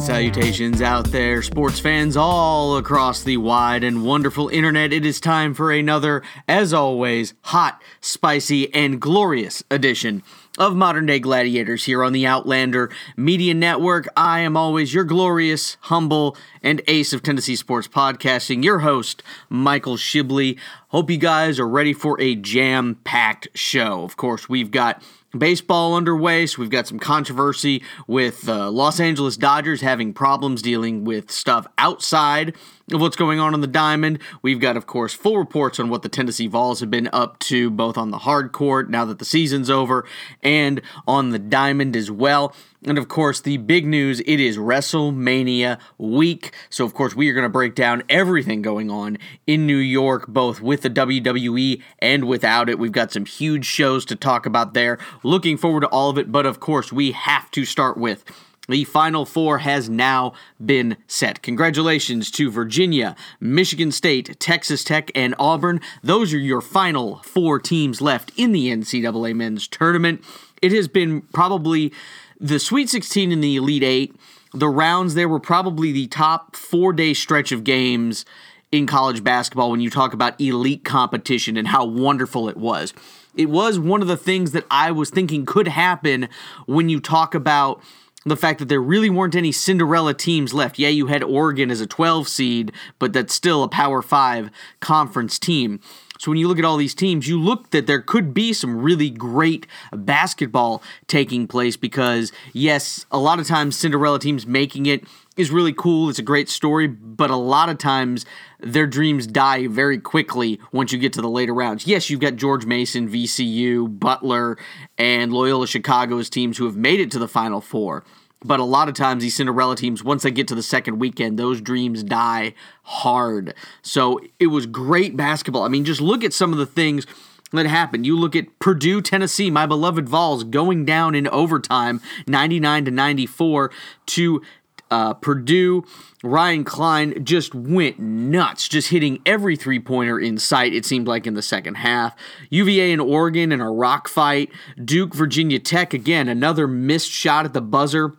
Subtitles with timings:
[0.00, 4.94] And salutations out there, sports fans all across the wide and wonderful internet.
[4.94, 10.22] It is time for another, as always, hot, spicy, and glorious edition
[10.58, 14.08] of Modern Day Gladiators here on the Outlander Media Network.
[14.16, 19.98] I am always your glorious, humble, and ace of Tennessee sports podcasting, your host, Michael
[19.98, 20.58] Shibley.
[20.88, 24.02] Hope you guys are ready for a jam packed show.
[24.04, 25.02] Of course, we've got
[25.36, 31.04] baseball underway, so we've got some controversy with uh, Los Angeles Dodgers having problems dealing
[31.04, 32.54] with stuff outside
[32.92, 34.18] of what's going on on the diamond.
[34.42, 37.70] We've got, of course, full reports on what the Tennessee Vols have been up to,
[37.70, 40.04] both on the hard court now that the season's over,
[40.42, 42.54] and on the diamond as well.
[42.84, 46.54] And of course, the big news it is WrestleMania week.
[46.70, 50.26] So, of course, we are going to break down everything going on in New York,
[50.28, 52.78] both with the WWE and without it.
[52.78, 54.98] We've got some huge shows to talk about there.
[55.22, 56.32] Looking forward to all of it.
[56.32, 58.24] But of course, we have to start with.
[58.70, 60.32] The Final Four has now
[60.64, 61.42] been set.
[61.42, 65.80] Congratulations to Virginia, Michigan State, Texas Tech, and Auburn.
[66.02, 70.22] Those are your final four teams left in the NCAA men's tournament.
[70.62, 71.92] It has been probably
[72.38, 74.16] the Sweet 16 and the Elite Eight,
[74.52, 78.24] the rounds there were probably the top four day stretch of games
[78.72, 82.94] in college basketball when you talk about elite competition and how wonderful it was.
[83.36, 86.28] It was one of the things that I was thinking could happen
[86.66, 87.82] when you talk about
[88.24, 90.78] the fact that there really weren't any Cinderella teams left.
[90.78, 95.38] Yeah, you had Oregon as a 12 seed, but that's still a Power 5 conference
[95.38, 95.80] team.
[96.18, 98.82] So when you look at all these teams, you look that there could be some
[98.82, 105.04] really great basketball taking place because, yes, a lot of times Cinderella teams making it
[105.38, 106.10] is really cool.
[106.10, 108.26] It's a great story, but a lot of times
[108.58, 111.86] their dreams die very quickly once you get to the later rounds.
[111.86, 114.58] Yes, you've got George Mason, VCU, Butler,
[114.98, 118.04] and Loyola Chicago as teams who have made it to the Final Four.
[118.42, 121.38] But a lot of times, these Cinderella teams, once they get to the second weekend,
[121.38, 123.54] those dreams die hard.
[123.82, 125.62] So it was great basketball.
[125.62, 127.06] I mean, just look at some of the things
[127.52, 128.06] that happened.
[128.06, 133.70] You look at Purdue, Tennessee, my beloved Vols going down in overtime, 99 to 94
[134.06, 134.42] to
[134.90, 135.84] uh, Purdue,
[136.22, 141.26] Ryan Cline just went nuts, just hitting every three pointer in sight, it seemed like
[141.26, 142.16] in the second half.
[142.50, 144.50] UVA and Oregon in a rock fight.
[144.84, 148.14] Duke, Virginia Tech, again, another missed shot at the buzzer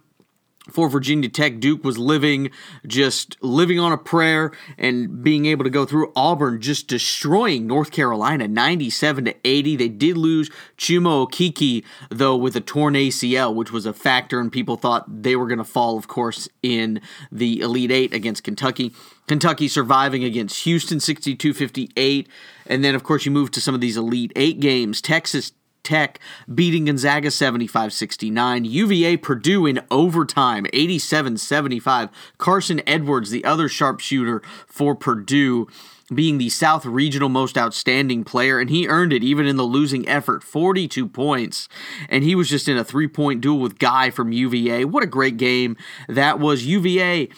[0.70, 1.60] for Virginia Tech.
[1.60, 2.52] Duke was living
[2.86, 7.92] just living on a prayer and being able to go through Auburn just destroying North
[7.92, 9.76] Carolina 97 to 80.
[9.76, 14.52] They did lose Chuma Okeke though with a torn ACL, which was a factor and
[14.52, 17.02] people thought they were going to fall of course in
[17.32, 18.94] the Elite 8 against Kentucky.
[19.28, 22.28] Kentucky surviving against Houston 62-58
[22.68, 25.02] and then of course you move to some of these Elite 8 games.
[25.02, 26.20] Texas Tech
[26.54, 28.66] beating Gonzaga 75 69.
[28.66, 32.10] UVA Purdue in overtime 87 75.
[32.38, 35.68] Carsen Edwards, the other sharpshooter for Purdue,
[36.14, 40.08] being the South Regional most outstanding player, and he earned it even in the losing
[40.08, 41.70] effort 42 points.
[42.10, 44.86] And he was just in a three point duel with Guy from UVA.
[44.86, 45.78] What a great game
[46.08, 46.66] that was.
[46.66, 47.30] UVA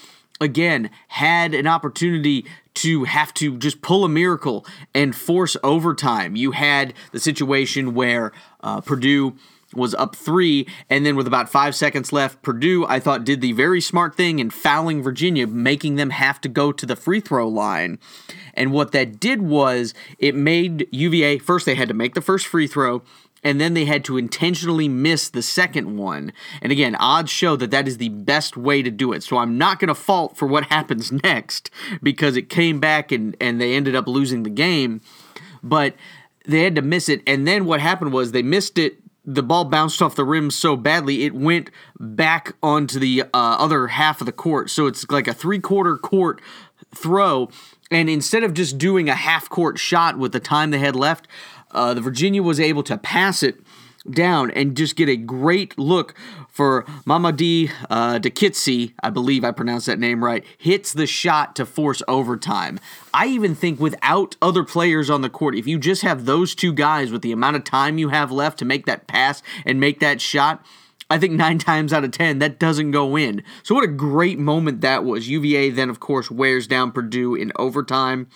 [0.41, 2.45] again had an opportunity
[2.75, 6.35] to have to just pull a miracle and force overtime.
[6.35, 9.35] You had the situation where uh, Purdue
[9.75, 13.53] was up three, and then with about five seconds left, Purdue, I thought, did the
[13.53, 17.47] very smart thing in fouling Virginia, making them have to go to the free throw
[17.47, 17.99] line.
[18.53, 22.45] And what that did was it made UVA, first, they had to make the first
[22.47, 23.01] free throw
[23.43, 26.31] and then they had to intentionally miss the second one.
[26.61, 29.23] And again, odds show that that is the best way to do it.
[29.23, 31.69] So I'm not going to fault for what happens next
[32.01, 35.01] because it came back and, and they ended up losing the game.
[35.61, 35.95] But
[36.45, 37.21] they had to miss it.
[37.27, 38.97] And then what happened was they missed it.
[39.25, 43.87] The ball bounced off the rim so badly it went back onto the uh, other
[43.87, 44.69] half of the court.
[44.69, 46.41] So it's like a three quarter court
[46.93, 47.49] throw.
[47.89, 51.27] And instead of just doing a half court shot with the time they had left,
[51.73, 53.57] uh, the Virginia was able to pass it
[54.09, 56.13] down and just get a great look
[56.49, 61.65] for Mamadi uh, Diakite, I believe I pronounced that name right, hits the shot to
[61.65, 62.79] force overtime.
[63.13, 66.73] I even think without other players on the court, if you just have those two
[66.73, 69.99] guys with the amount of time you have left to make that pass and make
[69.99, 70.63] that shot,
[71.09, 73.43] I think nine times out of ten that doesn't go in.
[73.63, 75.27] So what a great moment that was.
[75.29, 78.27] UVA then of course wears down Purdue in overtime.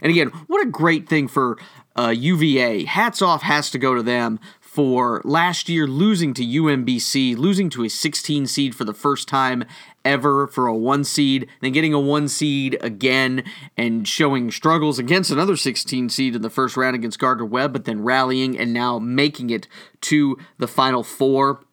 [0.00, 1.58] And again, what a great thing for
[1.98, 2.84] uh, UVA.
[2.84, 7.84] Hats off has to go to them for last year losing to UMBC, losing to
[7.84, 9.64] a 16 seed for the first time
[10.04, 13.42] ever for a one seed, then getting a one seed again
[13.76, 17.84] and showing struggles against another 16 seed in the first round against Gardner Webb, but
[17.84, 19.66] then rallying and now making it
[20.02, 21.64] to the final four.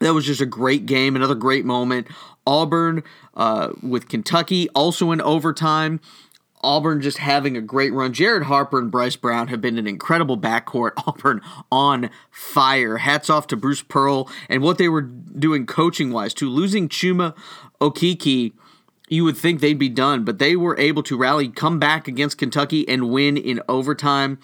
[0.00, 2.06] That was just a great game, another great moment.
[2.46, 3.02] Auburn
[3.34, 6.00] uh, with Kentucky, also in overtime.
[6.64, 8.12] Auburn just having a great run.
[8.12, 10.92] Jared Harper and Bryce Brown have been an incredible backcourt.
[11.06, 11.40] Auburn
[11.70, 12.98] on fire.
[12.98, 16.48] Hats off to Bruce Pearl and what they were doing coaching wise, too.
[16.48, 17.36] Losing Chuma
[17.80, 18.52] Okeke,
[19.08, 22.38] you would think they'd be done, but they were able to rally, come back against
[22.38, 24.38] Kentucky, and win in overtime.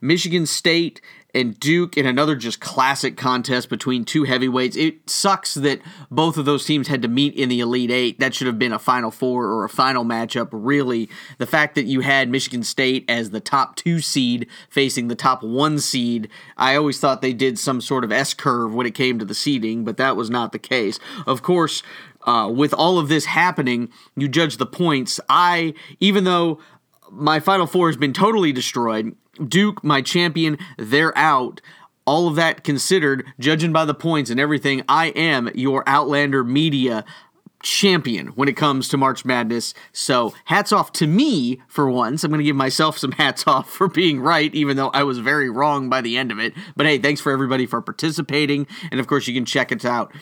[0.00, 1.00] Michigan State
[1.34, 4.76] and Duke in another just classic contest between two heavyweights.
[4.76, 8.20] It sucks that both of those teams had to meet in the Elite Eight.
[8.20, 11.10] That should have been a Final Four or a final matchup, really.
[11.38, 15.42] The fact that you had Michigan State as the top two seed facing the top
[15.42, 19.18] one seed, I always thought they did some sort of S curve when it came
[19.18, 21.00] to the seeding, but that was not the case.
[21.26, 21.82] Of course,
[22.26, 25.20] uh, with all of this happening, you judge the points.
[25.28, 26.60] I, even though
[27.10, 29.14] my Final Four has been totally destroyed,
[29.46, 31.60] Duke, my champion, they're out.
[32.06, 37.04] All of that considered, judging by the points and everything, I am your Outlander Media
[37.62, 39.72] champion when it comes to March Madness.
[39.92, 42.22] So, hats off to me for once.
[42.22, 45.18] I'm going to give myself some hats off for being right, even though I was
[45.18, 46.52] very wrong by the end of it.
[46.76, 48.66] But hey, thanks for everybody for participating.
[48.90, 50.12] And of course, you can check it out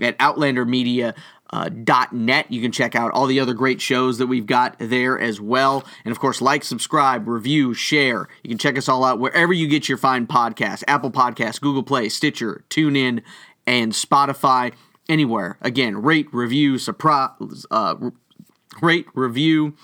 [0.00, 1.14] at Outlander Media
[1.52, 1.68] uh,
[2.12, 2.50] .net.
[2.50, 5.84] You can check out all the other great shows that we've got there as well.
[6.04, 8.28] And of course, like, subscribe, review, share.
[8.42, 11.82] You can check us all out wherever you get your fine podcasts Apple Podcasts, Google
[11.82, 13.22] Play, Stitcher, TuneIn,
[13.66, 14.72] and Spotify.
[15.08, 15.58] Anywhere.
[15.60, 17.96] Again, rate, review, surprise, uh,
[18.80, 19.74] rate, review,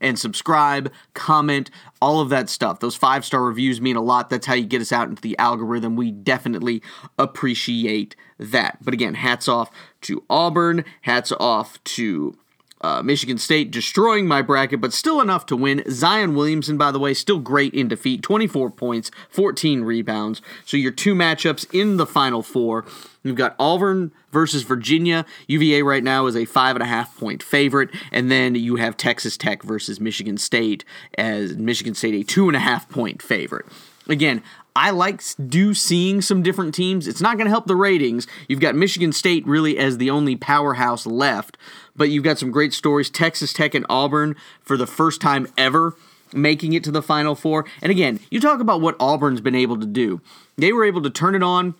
[0.00, 1.70] and subscribe, comment,
[2.00, 2.78] all of that stuff.
[2.78, 4.30] Those five star reviews mean a lot.
[4.30, 5.96] That's how you get us out into the algorithm.
[5.96, 6.80] We definitely
[7.18, 8.78] appreciate that.
[8.82, 9.70] But again, hats off
[10.02, 12.36] to Auburn, hats off to
[12.80, 15.82] uh, Michigan State destroying my bracket, but still enough to win.
[15.90, 20.40] Zion Williamson, by the way, still great in defeat 24 points, 14 rebounds.
[20.64, 22.84] So your two matchups in the final four.
[23.22, 25.26] You've got Auburn versus Virginia.
[25.48, 27.90] UVA right now is a five and a half point favorite.
[28.12, 30.84] And then you have Texas Tech versus Michigan State
[31.16, 33.66] as Michigan State a two and a half point favorite.
[34.08, 34.42] Again,
[34.78, 37.08] I like do seeing some different teams.
[37.08, 38.28] It's not going to help the ratings.
[38.46, 41.56] You've got Michigan State really as the only powerhouse left,
[41.96, 43.10] but you've got some great stories.
[43.10, 45.96] Texas Tech and Auburn for the first time ever
[46.32, 47.64] making it to the Final Four.
[47.82, 50.20] And again, you talk about what Auburn's been able to do.
[50.56, 51.74] They were able to turn it on,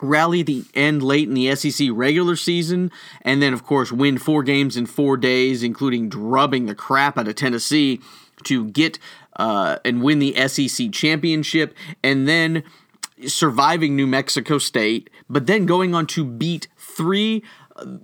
[0.00, 2.90] rally the end late in the SEC regular season,
[3.20, 7.28] and then, of course, win four games in four days, including drubbing the crap out
[7.28, 8.00] of Tennessee
[8.44, 8.98] to get
[9.36, 12.62] uh, and win the SEC championship, and then
[13.26, 17.42] surviving New Mexico State, but then going on to beat three.
[17.76, 17.98] Uh,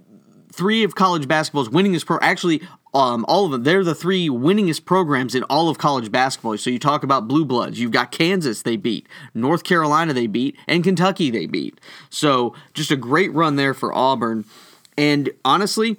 [0.53, 2.61] three of college basketball's winningest pro actually
[2.93, 6.59] um, all of them they're the three winningest programs in all of college basketball.
[6.59, 7.79] So you talk about blue bloods.
[7.79, 11.81] You've got kansas they beat north carolina they beat and kentucky they beat.
[12.11, 14.45] So just a great run there for auburn.
[14.99, 15.97] And honestly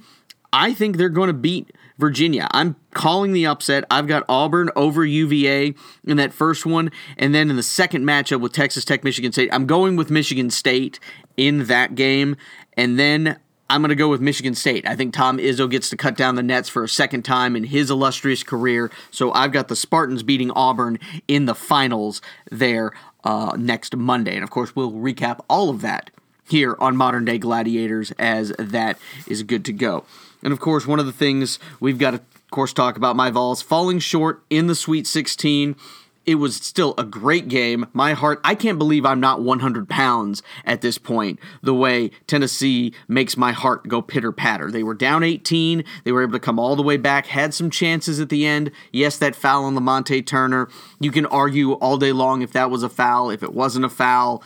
[0.53, 2.47] i think they're going to beat Virginia.
[2.51, 3.85] I'm calling the upset.
[3.89, 6.91] I've got Auburn over UVA in that first one.
[7.15, 10.49] And then in the second matchup with Texas Tech, Michigan State, I'm going with Michigan
[10.49, 10.99] State
[11.37, 12.35] in that game.
[12.75, 13.39] And then
[13.69, 14.85] I'm going to go with Michigan State.
[14.85, 17.65] I think Tom Izzo gets to cut down the nets for a second time in
[17.65, 18.91] his illustrious career.
[19.11, 22.91] So I've got the Spartans beating Auburn in the finals there
[23.23, 24.33] uh, next Monday.
[24.33, 26.09] And of course, we'll recap all of that
[26.49, 30.03] here on Modern Day Gladiators as that is good to go.
[30.43, 33.29] And of course, one of the things we've got to, of course, talk about my
[33.29, 35.75] Vols falling short in the Sweet 16.
[36.23, 37.87] It was still a great game.
[37.93, 42.93] My heart, I can't believe I'm not 100 pounds at this point, the way Tennessee
[43.07, 44.69] makes my heart go pitter patter.
[44.69, 45.83] They were down 18.
[46.03, 48.71] They were able to come all the way back, had some chances at the end.
[48.91, 50.69] Yes, that foul on Lamonte Turner.
[50.99, 53.89] You can argue all day long if that was a foul, if it wasn't a
[53.89, 54.43] foul.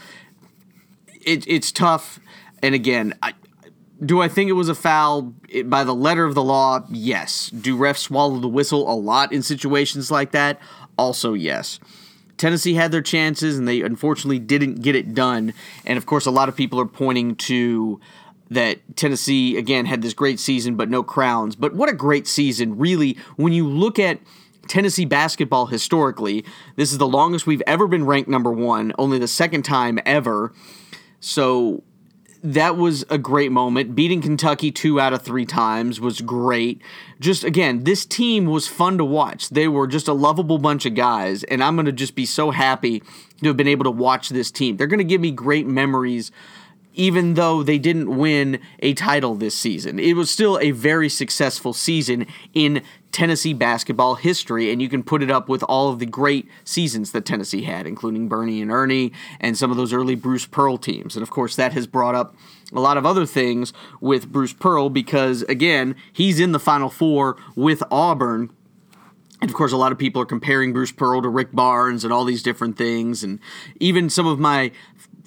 [1.25, 2.21] It, it's tough.
[2.63, 3.33] And again, I,
[4.03, 5.33] do I think it was a foul
[5.65, 6.85] by the letter of the law?
[6.89, 7.49] Yes.
[7.49, 10.59] Do refs swallow the whistle a lot in situations like that?
[10.97, 11.79] Also, yes.
[12.37, 15.53] Tennessee had their chances and they unfortunately didn't get it done.
[15.85, 17.99] And of course, a lot of people are pointing to
[18.49, 21.55] that Tennessee, again, had this great season, but no crowns.
[21.55, 24.19] But what a great season, really, when you look at
[24.67, 26.43] Tennessee basketball historically.
[26.75, 30.53] This is the longest we've ever been ranked number one, only the second time ever.
[31.19, 31.83] So
[32.53, 33.95] that was a great moment.
[33.95, 36.81] Beating Kentucky two out of three times was great.
[37.19, 39.49] Just again, this team was fun to watch.
[39.49, 42.51] They were just a lovable bunch of guys, and I'm going to just be so
[42.51, 43.01] happy
[43.41, 44.77] to have been able to watch this team.
[44.77, 46.31] They're going to give me great memories
[46.95, 49.99] even though they didn't win a title this season.
[49.99, 55.23] It was still a very successful season in Tennessee basketball history, and you can put
[55.23, 59.13] it up with all of the great seasons that Tennessee had, including Bernie and Ernie
[59.39, 61.15] and some of those early Bruce Pearl teams.
[61.15, 62.35] And of course, that has brought up
[62.73, 63.71] a lot of other things
[64.01, 68.49] with Bruce Pearl because, again, he's in the Final Four with Auburn.
[69.41, 72.11] And of course, a lot of people are comparing Bruce Pearl to Rick Barnes and
[72.11, 73.23] all these different things.
[73.23, 73.39] And
[73.79, 74.71] even some of my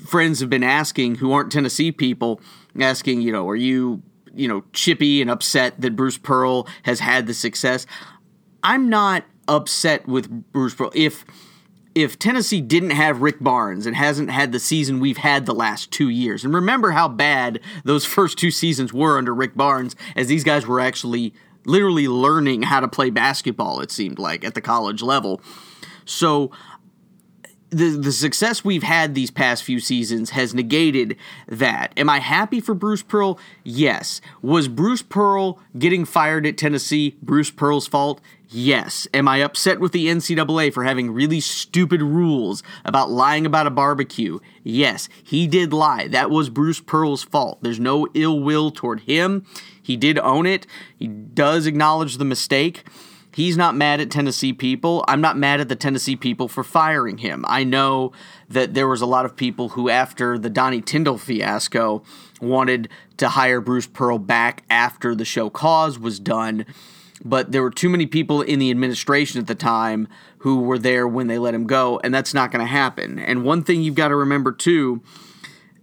[0.06, 2.40] friends have been asking, who aren't Tennessee people,
[2.78, 4.02] asking, you know, are you
[4.38, 7.86] you know, chippy and upset that Bruce Pearl has had the success.
[8.62, 10.92] I'm not upset with Bruce Pearl.
[10.94, 11.24] If
[11.94, 15.90] if Tennessee didn't have Rick Barnes and hasn't had the season we've had the last
[15.90, 20.28] two years, and remember how bad those first two seasons were under Rick Barnes, as
[20.28, 24.60] these guys were actually literally learning how to play basketball, it seemed like, at the
[24.60, 25.40] college level.
[26.04, 26.52] So
[27.70, 31.92] the the success we've had these past few seasons has negated that.
[31.96, 33.38] Am I happy for Bruce Pearl?
[33.62, 34.20] Yes.
[34.42, 38.20] Was Bruce Pearl getting fired at Tennessee Bruce Pearl's fault?
[38.50, 39.06] Yes.
[39.12, 43.70] Am I upset with the NCAA for having really stupid rules about lying about a
[43.70, 44.38] barbecue?
[44.62, 45.08] Yes.
[45.22, 46.08] He did lie.
[46.08, 47.58] That was Bruce Pearl's fault.
[47.62, 49.44] There's no ill will toward him.
[49.82, 50.66] He did own it.
[50.96, 52.84] He does acknowledge the mistake.
[53.38, 55.04] He's not mad at Tennessee people.
[55.06, 57.44] I'm not mad at the Tennessee people for firing him.
[57.46, 58.10] I know
[58.48, 62.02] that there was a lot of people who, after the Donnie Tyndall fiasco,
[62.40, 66.66] wanted to hire Bruce Pearl back after the show Cause was done.
[67.24, 71.06] But there were too many people in the administration at the time who were there
[71.06, 73.20] when they let him go, and that's not going to happen.
[73.20, 75.00] And one thing you've got to remember too,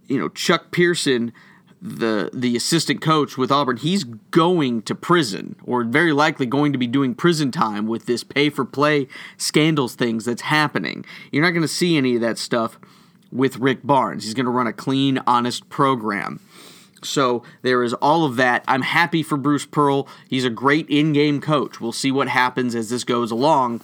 [0.08, 1.32] you know, Chuck Person
[1.80, 6.78] the the assistant coach with Auburn, he's going to prison or very likely going to
[6.78, 9.06] be doing prison time with this pay for play
[9.36, 11.04] scandals things that's happening.
[11.30, 12.78] You're not going to see any of that stuff
[13.30, 14.24] with Rick Barnes.
[14.24, 16.40] He's going to run a clean, honest program.
[17.02, 18.64] So there is all of that.
[18.66, 20.08] I'm happy for Bruce Pearl.
[20.28, 21.80] He's a great in-game coach.
[21.80, 23.82] We'll see what happens as this goes along.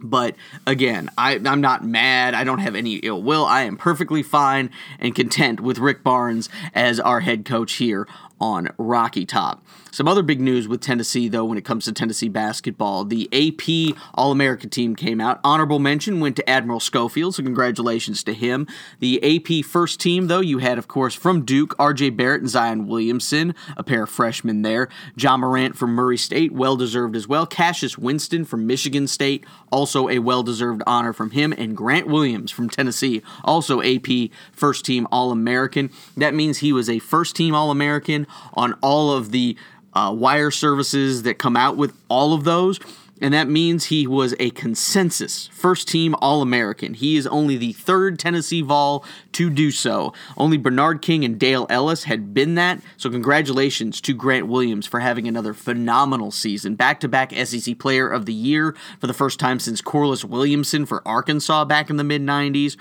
[0.00, 0.36] But
[0.66, 2.34] again, I, am not mad.
[2.34, 3.44] I don't have any ill will.
[3.44, 8.06] I am perfectly fine and content with Rick Barnes as our head coach here
[8.44, 9.64] on Rocky Top.
[9.90, 13.04] Some other big news with Tennessee, though, when it comes to Tennessee basketball.
[13.04, 15.40] The AP All America team came out.
[15.42, 18.66] Honorable mention went to Admiral Schofield, so congratulations to him.
[18.98, 22.86] The AP first team, though, you had, of course, from Duke, RJ Barrett and Zion
[22.86, 24.88] Williamson, a pair of freshmen there.
[25.16, 27.46] Ja Morant from Murray State, well deserved as well.
[27.46, 31.54] Cassius Winston from Michigan State, also a well deserved honor from him.
[31.56, 35.90] And Grant Williams from Tennessee, also AP first team All American.
[36.16, 39.56] That means he was a first team All American on all of the
[39.94, 42.80] uh, wire services that come out with all of those.
[43.20, 46.94] And that means he was a consensus first team All American.
[46.94, 50.12] He is only the third Tennessee Vol to do so.
[50.36, 52.80] Only Bernard King and Dale Ellis had been that.
[52.96, 56.74] So, congratulations to Grant Williams for having another phenomenal season.
[56.74, 60.84] Back to back SEC Player of the Year for the first time since Corliss Williamson
[60.84, 62.76] for Arkansas back in the mid 90s.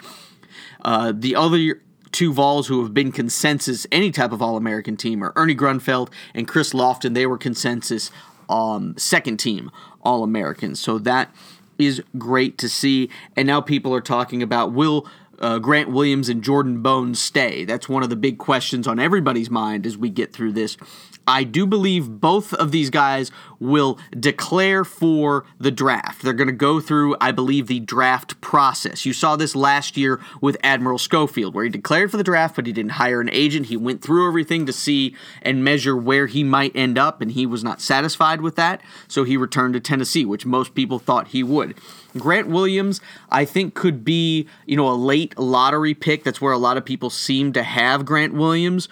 [0.84, 1.80] Uh, the other
[2.14, 6.10] two Vols who have been consensus any type of All American team are Ernie Grunfeld
[6.34, 7.14] and Chris Lofton.
[7.14, 8.12] They were consensus
[8.50, 9.72] um, second team
[10.04, 10.80] All Americans.
[10.80, 11.34] So that
[11.78, 13.10] is great to see.
[13.36, 15.08] And now people are talking about will
[15.40, 17.66] uh, Grant Williams and Jordan Bones stay?
[17.66, 20.78] That's one of the big questions on everybody's mind as we get through this.
[21.28, 26.22] I do believe both of these guys will declare for the draft.
[26.22, 29.06] They're going to go through, I believe, the draft process.
[29.06, 32.68] You saw this last year with Admiral Schofield, where he declared for the draft, but
[32.68, 33.68] he didn't hire an agent.
[33.68, 37.46] He went through everything to see and measure where he might end up, and he
[37.46, 38.82] was not satisfied with that.
[39.08, 41.76] So he returned to Tennessee, which most people thought he would.
[42.18, 46.24] Grant Williams, I think, could be, you know, a late lottery pick.
[46.24, 48.90] That's where a lot of people seem to have Grant Williams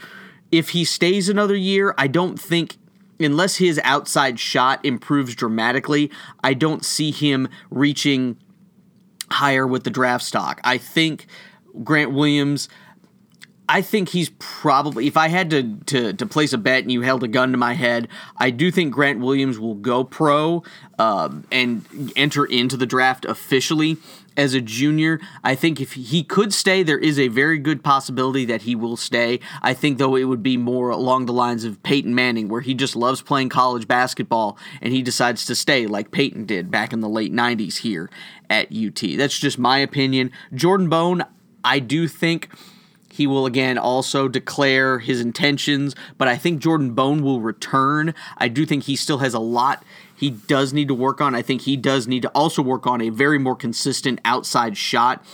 [0.51, 2.77] if he stays another year, I don't think
[3.19, 6.11] unless his outside shot improves dramatically,
[6.43, 8.37] I don't see him reaching
[9.31, 10.59] higher with the draft stock.
[10.63, 11.27] I think
[11.83, 12.67] Grant Williams
[13.71, 17.03] I think he's probably if I had to, to to place a bet and you
[17.03, 20.63] held a gun to my head, I do think Grant Williams will go pro
[20.99, 23.95] um, and enter into the draft officially
[24.37, 25.19] as a junior.
[25.43, 28.97] I think if he could stay, there is a very good possibility that he will
[28.97, 29.39] stay.
[29.61, 32.73] I think, though, it would be more along the lines of Peyton Manning, where he
[32.73, 37.01] just loves playing college basketball and he decides to stay like Peyton did back in
[37.01, 38.09] the late 90s here
[38.49, 39.01] at UT.
[39.17, 40.31] That's just my opinion.
[40.53, 41.23] Jordan Bone,
[41.63, 42.49] I do think.
[43.11, 48.15] He will again also declare his intentions, but I think Jordan Bone will return.
[48.37, 49.83] I do think he still has a lot
[50.21, 51.33] he does need to work on.
[51.33, 55.25] I think he does need to also work on a very more consistent outside shot.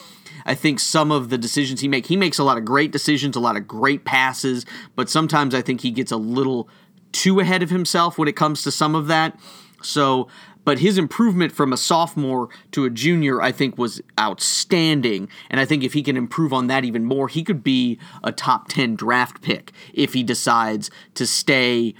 [0.46, 3.36] I think some of the decisions he makes, he makes a lot of great decisions,
[3.36, 4.66] a lot of great passes,
[4.96, 6.70] but sometimes I think he gets a little
[7.12, 9.38] too ahead of himself when it comes to some of that.
[9.82, 10.30] So,
[10.64, 15.28] but his improvement from a sophomore to a junior, I think, was outstanding.
[15.50, 18.32] And I think if he can improve on that even more, he could be a
[18.32, 21.94] top 10 draft pick if he decides to stay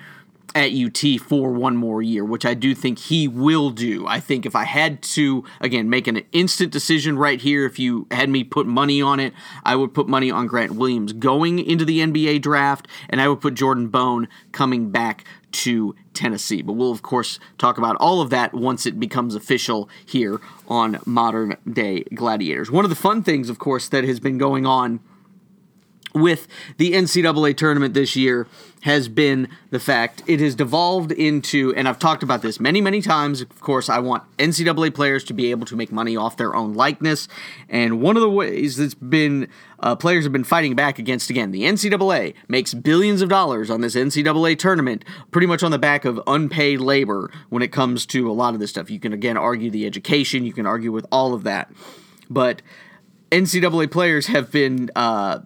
[0.56, 4.08] at UT for one more year, which I do think he will do.
[4.08, 8.08] I think if I had to, again, make an instant decision right here, if you
[8.12, 11.86] had me put money on it, I would put money on Grant Williams going into
[11.86, 16.62] the NBA draft, and I would put Jordan Bone coming back to Tennessee.
[16.62, 21.00] But we'll, of course, talk about all of that once it becomes official here on
[21.06, 22.72] Modern Day Gladiators.
[22.72, 25.00] One of the fun things, of course, that has been going on
[26.22, 26.48] with
[26.78, 28.48] the NCAA tournament this year
[28.82, 33.02] has been the fact it has devolved into, and I've talked about this many, many
[33.02, 33.42] times.
[33.42, 36.74] Of course, I want NCAA players to be able to make money off their own
[36.74, 37.28] likeness.
[37.68, 41.52] And one of the ways that's been, uh, players have been fighting back against, again,
[41.52, 46.06] the NCAA makes billions of dollars on this NCAA tournament, pretty much on the back
[46.06, 48.92] of unpaid labor when it comes to a lot of this stuff.
[48.92, 51.72] You can, again, argue the education, you can argue with all of that.
[52.30, 52.62] But
[53.32, 55.40] NCAA players have been, uh,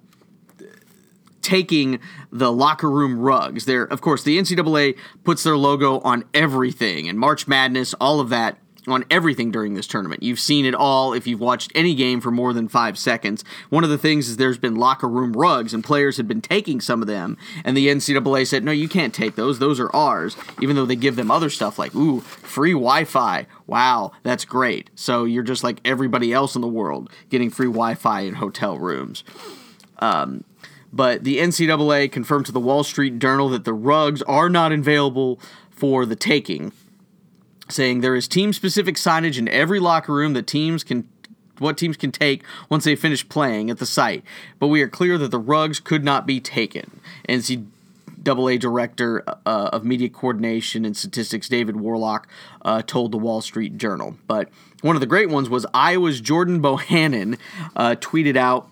[1.42, 2.00] taking
[2.32, 3.66] the locker room rugs.
[3.66, 8.30] There, of course, the NCAA puts their logo on everything, and March Madness, all of
[8.30, 8.58] that
[8.88, 10.24] on everything during this tournament.
[10.24, 13.44] You've seen it all if you've watched any game for more than five seconds.
[13.70, 16.82] One of the things is there's been locker room rugs, and players had been taking
[16.82, 19.60] some of them, and the NCAA said, no, you can't take those.
[19.60, 23.46] Those are ours, even though they give them other stuff like, ooh, free Wi Fi.
[23.68, 24.90] Wow, that's great.
[24.96, 28.78] So you're just like everybody else in the world getting free Wi Fi in hotel
[28.78, 29.24] rooms.
[30.00, 30.44] Um,
[30.94, 35.40] but the NCAA confirmed to the Wall Street Journal that the rugs are not available
[35.70, 36.74] for the taking,
[37.70, 41.08] saying there is team specific signage in every locker room that teams can
[41.62, 44.24] what teams can take once they finish playing at the site.
[44.60, 47.00] But we are clear that the rugs could not be taken.
[47.30, 52.26] NCAA director uh, of media coordination and statistics David Worlock
[52.64, 54.18] uh, told the Wall Street Journal.
[54.26, 54.50] But
[54.82, 57.38] one of the great ones was Iowa's Jordan Bohannon
[57.76, 58.68] uh, tweeted out.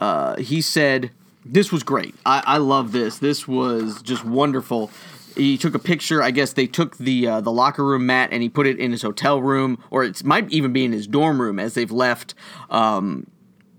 [0.00, 1.10] Uh, he said
[1.48, 2.14] this was great.
[2.26, 3.18] I, I love this.
[3.18, 4.90] This was just wonderful.
[5.36, 6.22] He took a picture.
[6.22, 8.90] I guess they took the uh, the locker room mat and he put it in
[8.92, 12.34] his hotel room, or it might even be in his dorm room as they've left.
[12.70, 13.26] Um,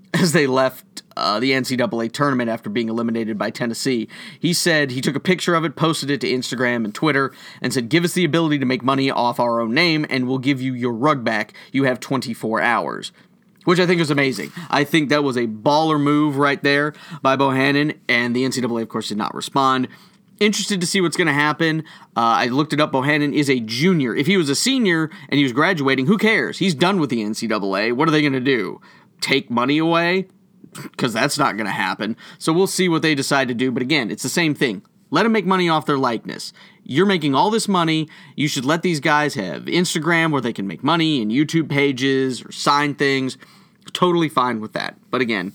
[0.16, 4.08] as they left uh, the NCAA tournament after being eliminated by Tennessee.
[4.40, 7.74] He said he took a picture of it, posted it to Instagram and Twitter, and
[7.74, 10.62] said, Give us the ability to make money off our own name, and we'll give
[10.62, 11.54] you your rug back.
[11.72, 13.12] You have 24 hours
[13.66, 14.52] which I think is amazing.
[14.70, 18.90] I think that was a baller move right there by Bohannon, and the NCAA, of
[18.90, 19.88] course, did not respond.
[20.40, 21.82] Interested to see what's going to happen.
[22.16, 22.94] Uh, I looked it up.
[22.94, 24.16] Bohannon is a junior.
[24.16, 26.60] If he was a senior and he was graduating, who cares?
[26.60, 27.94] He's done with the NCAA.
[27.94, 28.80] What are they going to do?
[29.20, 30.28] Take money away?
[30.72, 32.16] Because that's not going to happen.
[32.38, 33.70] So we'll see what they decide to do.
[33.70, 34.82] But again, it's the same thing.
[35.12, 36.54] Let them make money off their likeness.
[36.90, 38.10] You're making all this money.
[38.36, 42.44] You should let these guys have Instagram where they can make money and YouTube pages
[42.44, 43.38] or sign things.
[43.94, 44.96] Totally fine with that.
[45.12, 45.54] But again,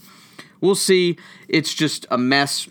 [0.61, 1.18] we'll see.
[1.49, 2.68] It's just a mess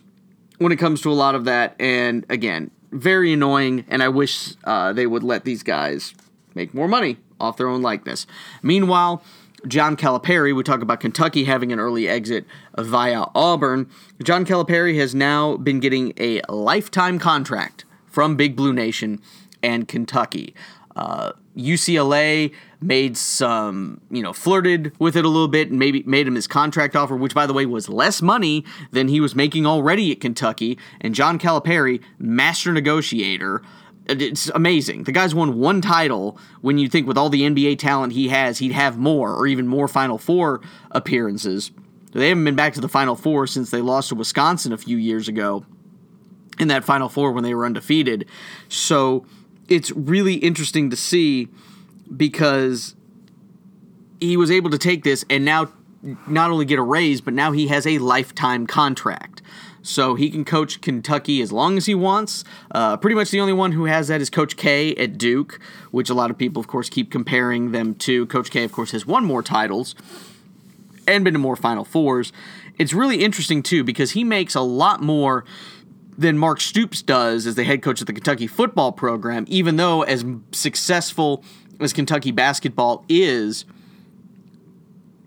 [0.60, 1.76] when it comes to a lot of that.
[1.78, 3.84] And again, very annoying.
[3.90, 6.14] And I wish uh, they would let these guys
[6.56, 8.26] make more money off their own likeness.
[8.62, 9.22] Meanwhile,
[9.68, 12.46] John Calipari, we talk about Kentucky having an early exit
[12.78, 13.90] via Auburn.
[14.24, 19.20] John Calipari has now been getting a lifetime contract from Big Blue Nation
[19.64, 20.54] and Kentucky.
[20.96, 26.28] Uh, UCLA made some, you know, flirted with it a little bit and maybe made
[26.28, 29.66] him his contract offer, which, by the way, was less money than he was making
[29.66, 30.78] already at Kentucky.
[31.02, 33.64] And John Calipari, master negotiator,
[34.06, 35.06] it's amazing.
[35.06, 38.60] The guy's won one title when you think with all the NBA talent he has,
[38.60, 41.72] he'd have more or even more Final Four appearances.
[42.12, 44.98] They haven't been back to the Final Four since they lost to Wisconsin a few
[44.98, 45.66] years ago
[46.60, 48.28] in that Final Four when they were undefeated.
[48.70, 49.26] So
[49.68, 51.48] it's really interesting to see
[52.16, 52.96] because
[54.20, 55.72] he was able to take this and now
[56.28, 59.42] not only get a raise, but now he has a lifetime contract.
[59.86, 62.46] So he can coach Kentucky as long as he wants.
[62.72, 65.60] Uh, pretty much the only one who has that is Coach K at Duke,
[65.92, 68.26] which a lot of people, of course, keep comparing them to.
[68.28, 69.94] Coach K, of course, has won more titles
[71.06, 72.32] and been to more Final Fours.
[72.80, 75.44] It's really interesting, too, because he makes a lot more
[76.18, 80.04] than Mark Stoops does as the head coach of the Kentucky football program, even though,
[80.04, 81.44] as successful
[81.80, 83.66] as Kentucky basketball is,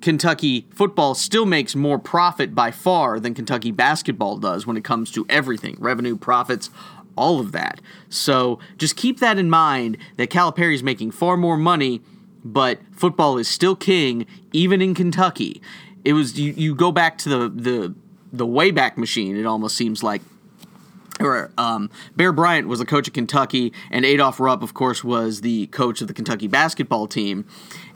[0.00, 5.10] Kentucky football still makes more profit by far than Kentucky basketball does when it comes
[5.12, 6.70] to everything revenue, profits,
[7.16, 7.80] all of that.
[8.08, 12.02] So just keep that in mind that Calipari is making far more money,
[12.44, 15.60] but football is still king, even in Kentucky.
[16.04, 17.94] It was you, you go back to the the
[18.32, 19.36] the Wayback Machine.
[19.36, 20.22] It almost seems like.
[21.18, 25.40] Or um, Bear Bryant was the coach of Kentucky, and Adolph Rupp, of course, was
[25.40, 27.46] the coach of the Kentucky basketball team.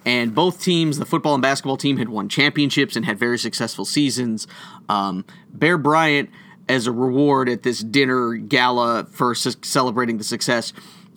[0.07, 3.85] And both teams, the football and basketball team, had won championships and had very successful
[3.85, 4.47] seasons.
[4.89, 6.31] Um, Bear Bryant,
[6.69, 10.73] as a reward at this dinner gala for celebrating the success,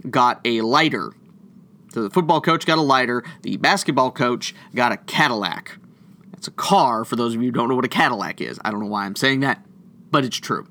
[0.09, 1.13] got a lighter.
[1.93, 3.23] So The football coach got a lighter.
[3.43, 5.77] The basketball coach got a Cadillac.
[6.33, 8.59] It's a car, for those of you who don't know what a Cadillac is.
[8.65, 9.63] I don't know why I'm saying that,
[10.11, 10.67] but it's true.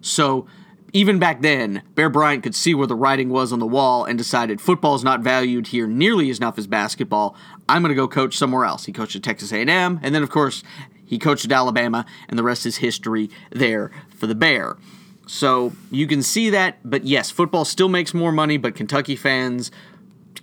[0.00, 0.46] So
[0.92, 4.18] even back then, Bear Bryant could see where the writing was on the wall and
[4.18, 7.34] decided football is not valued here nearly as enough as basketball.
[7.68, 8.84] I'm going to go coach somewhere else.
[8.84, 10.62] He coached at Texas A&M, and then of course
[11.04, 14.76] he coached at Alabama, and the rest is history there for the Bear.
[15.26, 19.70] So you can see that, but yes, football still makes more money, but Kentucky fans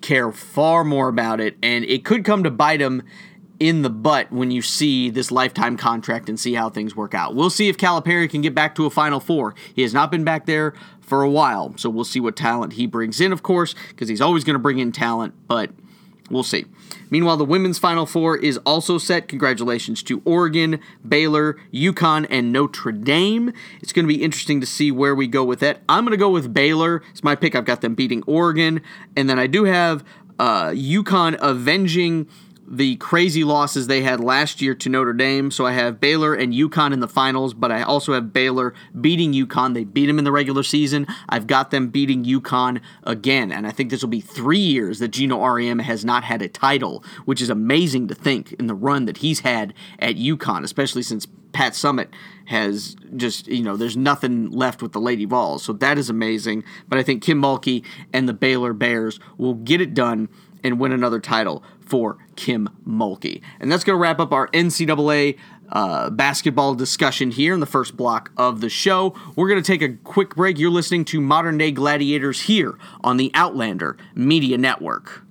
[0.01, 3.03] care far more about it, and it could come to bite them
[3.59, 7.35] in the butt when you see this lifetime contract and see how things work out.
[7.35, 9.55] We'll see if Calipari can get back to a Final Four.
[9.73, 12.85] He has not been back there for a while, so we'll see what talent he
[12.85, 15.71] brings in, of course, because he's always going to bring in talent, but
[16.29, 16.65] we'll see.
[17.09, 19.27] Meanwhile, the women's Final Four is also set.
[19.27, 23.51] Congratulations to Oregon, Baylor, UConn, and Notre Dame.
[23.81, 25.81] It's going to be interesting to see where we go with that.
[25.89, 27.01] I'm going to go with Baylor.
[27.09, 27.55] It's my pick.
[27.55, 28.81] I've got them beating Oregon.
[29.15, 30.03] And then I do have
[30.37, 32.27] uh, UConn avenging
[32.71, 35.49] the crazy losses they had last year to Notre Dame.
[35.49, 39.33] So I have Baylor and UConn in the finals, but I also have Baylor beating
[39.33, 39.73] UConn.
[39.73, 41.07] They beat them in the regular season.
[41.27, 43.51] I've got them beating UConn again.
[43.51, 46.47] And I think this will be three years that Geno Auriemma has not had a
[46.47, 51.01] title, which is amazing to think in the run that he's had at UConn, especially
[51.01, 52.09] since Pat Summitt
[52.45, 55.63] has just, you know, there's nothing left with the Lady Vols.
[55.63, 56.63] So that is amazing.
[56.87, 60.29] But I think Kim Mulkey and the Baylor Bears will get it done
[60.63, 63.41] and win another title for Kim Mulkey.
[63.59, 65.37] And that's going to wrap up our NCAA
[65.71, 69.15] uh, basketball discussion here in the first block of the show.
[69.35, 70.57] We're going to take a quick break.
[70.57, 75.23] You're listening to Modern Day Gladiators here on the Outlander Media Network.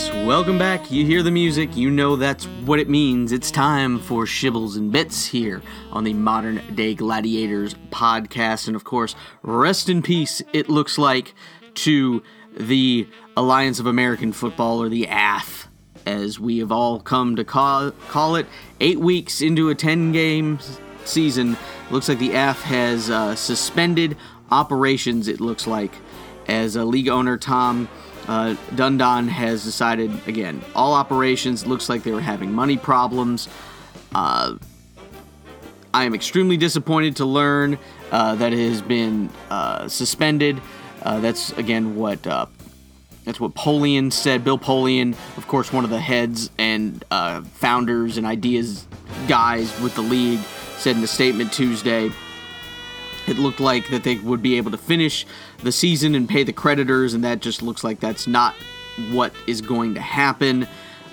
[0.00, 0.26] Yes.
[0.26, 0.90] Welcome back.
[0.90, 1.76] You hear the music.
[1.76, 3.32] You know that's what it means.
[3.32, 5.60] It's time for Shibbles and Bits here
[5.92, 8.66] on the Modern Day Gladiators podcast.
[8.66, 11.34] And of course, rest in peace, it looks like,
[11.74, 12.22] to
[12.56, 15.66] the Alliance of American Football, or the AAF,
[16.06, 18.46] as we have all come to call, call it.
[18.80, 20.58] Eight weeks into a 10 game
[21.04, 21.58] season,
[21.90, 24.16] looks like the AAF has uh, suspended
[24.50, 25.92] operations, it looks like,
[26.48, 27.88] as a league owner, Tom.
[28.28, 33.48] Uh, Dundon has decided again, all operations looks like they were having money problems.
[34.14, 34.56] Uh,
[35.92, 37.78] I am extremely disappointed to learn
[38.12, 40.60] uh, that it has been uh, suspended.
[41.02, 42.46] Uh, that's again what uh,
[43.24, 44.44] that's what Polian said.
[44.44, 48.86] Bill Polian, of course, one of the heads and uh, founders and ideas
[49.28, 50.40] guys with the league,
[50.76, 52.10] said in a statement Tuesday.
[53.30, 55.26] It looked like that they would be able to finish
[55.62, 58.54] the season and pay the creditors, and that just looks like that's not
[59.12, 60.66] what is going to happen.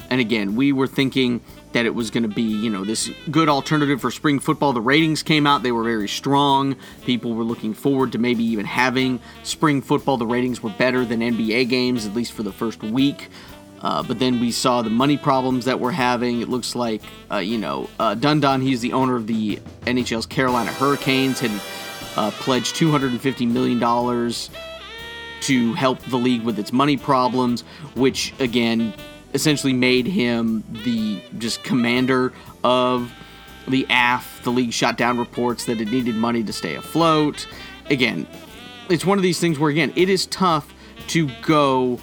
[0.09, 1.41] And again, we were thinking
[1.73, 4.73] that it was going to be, you know, this good alternative for spring football.
[4.73, 6.75] The ratings came out, they were very strong.
[7.05, 10.17] People were looking forward to maybe even having spring football.
[10.17, 13.29] The ratings were better than NBA games, at least for the first week.
[13.81, 16.41] Uh, but then we saw the money problems that we're having.
[16.41, 17.01] It looks like,
[17.31, 21.51] uh, you know, uh, Dundon, he's the owner of the NHL's Carolina Hurricanes, had
[22.17, 23.79] uh, pledged $250 million
[25.41, 27.61] to help the league with its money problems,
[27.95, 28.93] which again
[29.33, 33.11] essentially made him the just commander of
[33.67, 34.43] the AAF.
[34.43, 37.47] The league shot down reports that it needed money to stay afloat.
[37.89, 38.25] Again,
[38.89, 40.73] it's one of these things where again it is tough
[41.09, 41.99] to go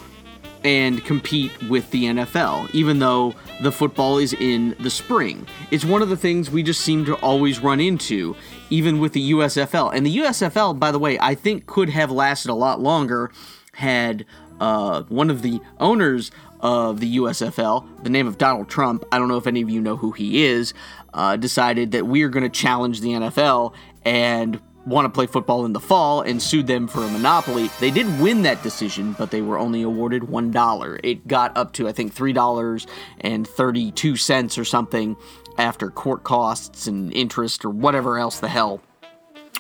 [0.63, 5.47] and compete with the NFL, even though the football is in the spring.
[5.71, 8.37] It's one of the things we just seem to always run into,
[8.71, 9.95] even with the USFL.
[9.95, 13.31] And the USFL, by the way, I think could have lasted a lot longer
[13.75, 14.25] had
[14.61, 19.29] uh, one of the owners of the USFL, the name of Donald Trump, I don't
[19.29, 20.73] know if any of you know who he is,
[21.13, 25.65] uh, decided that we are going to challenge the NFL and want to play football
[25.65, 27.71] in the fall and sued them for a monopoly.
[27.81, 31.01] They did win that decision, but they were only awarded $1.
[31.03, 35.17] It got up to, I think, $3.32 or something
[35.57, 38.81] after court costs and interest or whatever else the hell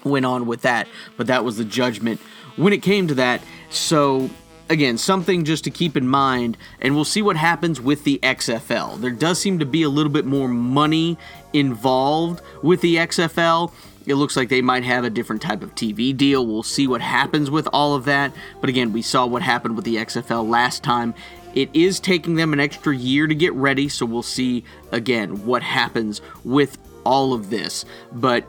[0.05, 0.89] went on with that.
[1.17, 2.21] But that was the judgment
[2.57, 3.43] when it came to that.
[3.71, 4.29] So
[4.69, 9.01] again, something just to keep in mind, and we'll see what happens with the XFL.
[9.01, 11.19] There does seem to be a little bit more money
[11.53, 13.73] involved with the XFL.
[14.07, 16.47] It looks like they might have a different type of TV deal.
[16.47, 18.33] We'll see what happens with all of that.
[18.61, 21.15] But again, we saw what happened with the XFL last time.
[21.55, 25.63] It is taking them an extra year to get ready, so we'll see again what
[25.63, 27.85] happens with all of this.
[28.13, 28.45] But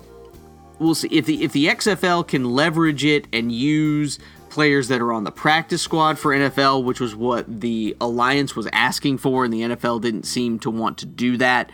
[0.79, 5.13] we'll see if the if the XFL can leverage it and use players that are
[5.13, 9.53] on the practice squad for NFL, which was what the alliance was asking for, and
[9.53, 11.71] the NFL didn't seem to want to do that.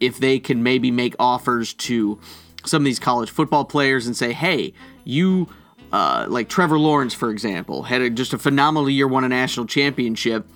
[0.00, 2.20] If they can maybe make offers to
[2.68, 4.72] some of these college football players and say, hey,
[5.04, 5.48] you,
[5.92, 9.66] uh, like Trevor Lawrence, for example, had a, just a phenomenal year, won a national
[9.66, 10.46] championship,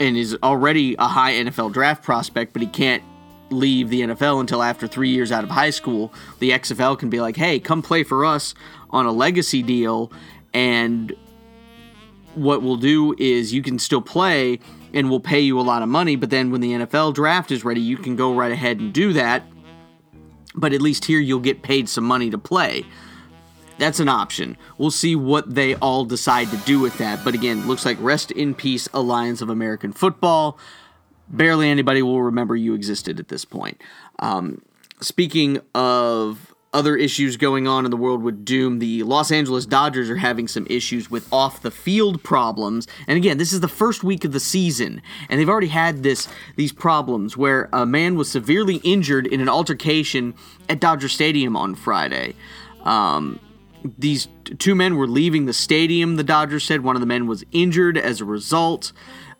[0.00, 3.02] and is already a high NFL draft prospect, but he can't
[3.50, 6.12] leave the NFL until after three years out of high school.
[6.38, 8.54] The XFL can be like, hey, come play for us
[8.90, 10.12] on a legacy deal,
[10.52, 11.14] and
[12.34, 14.60] what we'll do is you can still play
[14.94, 17.64] and we'll pay you a lot of money, but then when the NFL draft is
[17.64, 19.42] ready, you can go right ahead and do that
[20.58, 22.84] but at least here you'll get paid some money to play.
[23.78, 24.56] That's an option.
[24.76, 27.24] We'll see what they all decide to do with that.
[27.24, 30.58] But again, looks like rest in peace, Alliance of American Football.
[31.28, 33.80] Barely anybody will remember you existed at this point.
[34.18, 34.62] Um,
[35.00, 38.78] speaking of other issues going on in the world with Doom.
[38.78, 42.86] The Los Angeles Dodgers are having some issues with off the field problems.
[43.06, 46.28] And again, this is the first week of the season, and they've already had this
[46.56, 50.34] these problems where a man was severely injured in an altercation
[50.68, 52.34] at Dodger Stadium on Friday.
[52.84, 53.40] Um,
[53.96, 54.28] these
[54.58, 56.82] two men were leaving the stadium, the Dodgers said.
[56.82, 58.92] One of the men was injured as a result.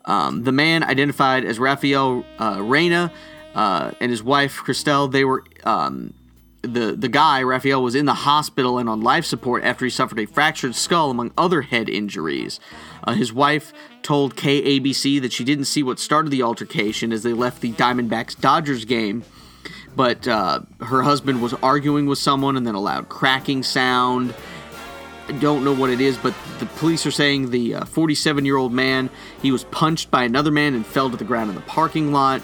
[0.05, 3.11] Um, the man identified as Rafael uh, Reyna
[3.53, 6.13] uh, and his wife, Christelle, they were um,
[6.61, 10.19] the the guy Raphael was in the hospital and on life support after he suffered
[10.19, 12.59] a fractured skull among other head injuries.
[13.03, 17.33] Uh, his wife told KABC that she didn't see what started the altercation as they
[17.33, 19.23] left the Diamondbacks Dodgers game,
[19.95, 24.33] but uh, her husband was arguing with someone and then a loud cracking sound.
[25.29, 28.57] I don't know what it is, but the police are saying the 47 uh, year
[28.57, 29.09] old man
[29.41, 32.41] he was punched by another man and fell to the ground in the parking lot.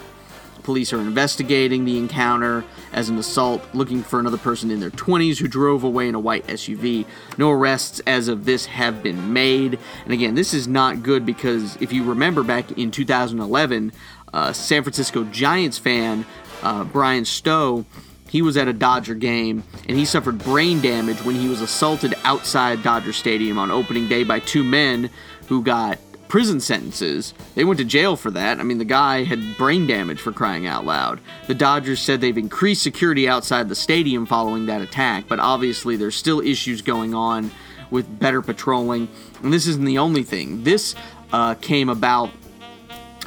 [0.66, 5.38] Police are investigating the encounter as an assault, looking for another person in their 20s
[5.38, 7.06] who drove away in a white SUV.
[7.38, 9.78] No arrests as of this have been made.
[10.06, 13.92] And again, this is not good because if you remember back in 2011,
[14.34, 16.26] uh, San Francisco Giants fan
[16.64, 17.86] uh, Bryan Stow
[18.28, 22.14] he was at a Dodger game and he suffered brain damage when he was assaulted
[22.24, 25.10] outside Dodger Stadium on opening day by two men
[25.48, 27.34] who got prison sentences.
[27.56, 28.60] They went to jail for that.
[28.60, 31.20] I mean, the guy had brain damage for crying out loud.
[31.48, 36.16] The Dodgers said they've increased security outside the stadium following that attack, but obviously there's
[36.16, 37.52] still issues going on
[37.92, 39.08] with better patrolling.
[39.44, 40.64] And this isn't the only thing.
[40.64, 40.96] This
[41.32, 42.32] uh, came about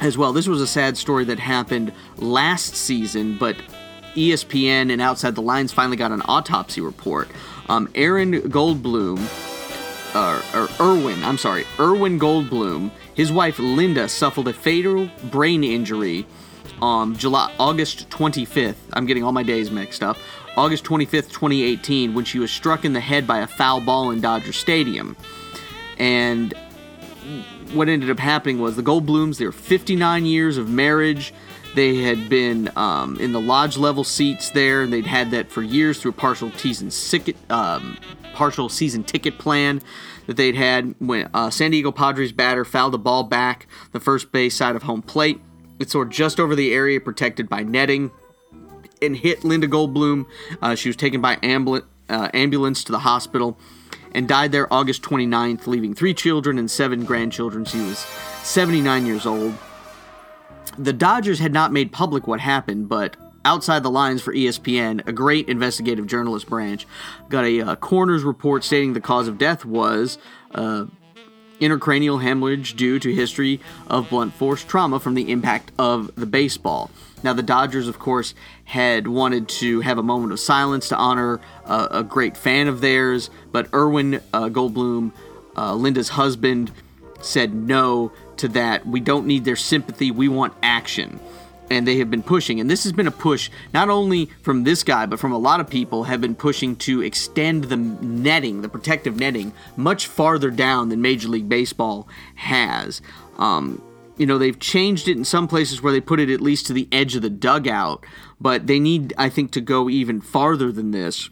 [0.01, 0.33] as well.
[0.33, 3.55] This was a sad story that happened last season, but
[4.15, 7.29] ESPN and Outside the Lines finally got an autopsy report.
[7.67, 9.17] Um, Aaron Goldblum
[10.13, 16.25] uh, or Erwin, I'm sorry, Erwin Goldblum, his wife Linda suffered a fatal brain injury
[16.81, 18.75] on July August 25th.
[18.93, 20.17] I'm getting all my days mixed up.
[20.57, 24.21] August 25th, 2018, when she was struck in the head by a foul ball in
[24.21, 25.15] Dodger Stadium.
[25.97, 26.53] And
[27.73, 31.33] what ended up happening was the Goldblums, they were 59 years of marriage.
[31.75, 35.61] They had been um, in the lodge level seats there, and they'd had that for
[35.61, 36.89] years through partial season,
[37.51, 37.97] um,
[38.33, 39.81] partial season ticket plan
[40.27, 44.31] that they'd had when uh, San Diego Padres batter fouled the ball back the first
[44.31, 45.41] base side of home plate.
[45.79, 48.11] It soared just over the area protected by netting
[49.01, 50.25] and hit Linda Goldblum.
[50.61, 53.57] Uh, she was taken by ambul- uh, ambulance to the hospital
[54.13, 57.65] and died there August 29th, leaving three children and seven grandchildren.
[57.65, 57.99] She was
[58.43, 59.53] 79 years old.
[60.77, 65.13] The Dodgers had not made public what happened, but Outside the Lines for ESPN, a
[65.13, 66.85] great investigative journalist branch,
[67.29, 70.17] got a uh, coroner's report stating the cause of death was
[70.53, 70.85] uh,
[71.59, 76.91] intracranial hemorrhage due to history of blunt force trauma from the impact of the baseball.
[77.21, 78.33] Now, the Dodgers, of course,
[78.65, 82.81] had wanted to have a moment of silence to honor uh, a great fan of
[82.81, 85.11] theirs, but Erwin uh, Goldblum,
[85.57, 86.71] uh, Linda's husband,
[87.21, 88.85] said no to that.
[88.85, 91.19] We don't need their sympathy, we want action.
[91.69, 92.59] And they have been pushing.
[92.59, 95.59] And this has been a push not only from this guy but from a lot
[95.59, 100.89] of people have been pushing to extend the netting the protective netting much farther down
[100.89, 103.01] than major league baseball has.
[103.37, 103.81] Um,
[104.17, 106.73] you know they've changed it in some places where they put it at least to
[106.73, 108.05] the edge of the dugout
[108.41, 111.29] but they need i think to go even farther than this.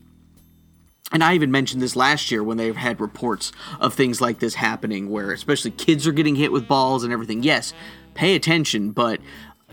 [1.12, 4.56] And I even mentioned this last year when they've had reports of things like this
[4.56, 7.44] happening, where especially kids are getting hit with balls and everything.
[7.44, 7.74] Yes,
[8.14, 9.22] pay attention, but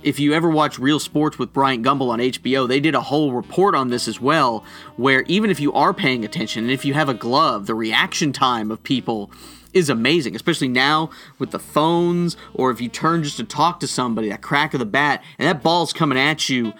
[0.04, 3.32] if you ever watch Real Sports with Bryant Gumbel on HBO, they did a whole
[3.32, 4.62] report on this as well,
[4.96, 8.32] where even if you are paying attention and if you have a glove, the reaction
[8.32, 9.30] time of people
[9.72, 13.86] is amazing, especially now with the phones or if you turn just to talk to
[13.86, 16.72] somebody, that crack of the bat, and that ball's coming at you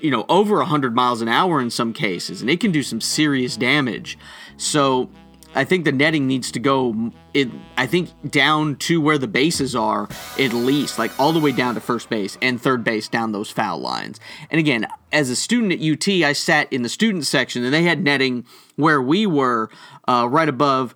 [0.00, 3.00] you know, over 100 miles an hour in some cases, and it can do some
[3.00, 4.18] serious damage.
[4.58, 5.08] So
[5.54, 9.76] I think the netting needs to go, it, I think, down to where the bases
[9.76, 13.32] are, at least, like all the way down to first base and third base down
[13.32, 14.18] those foul lines.
[14.50, 17.84] And again, as a student at UT, I sat in the student section, and they
[17.84, 19.70] had netting where we were,
[20.08, 20.94] uh, right above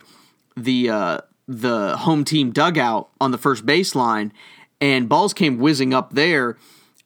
[0.57, 4.33] the uh, the home team dugout on the first baseline,
[4.81, 6.57] and balls came whizzing up there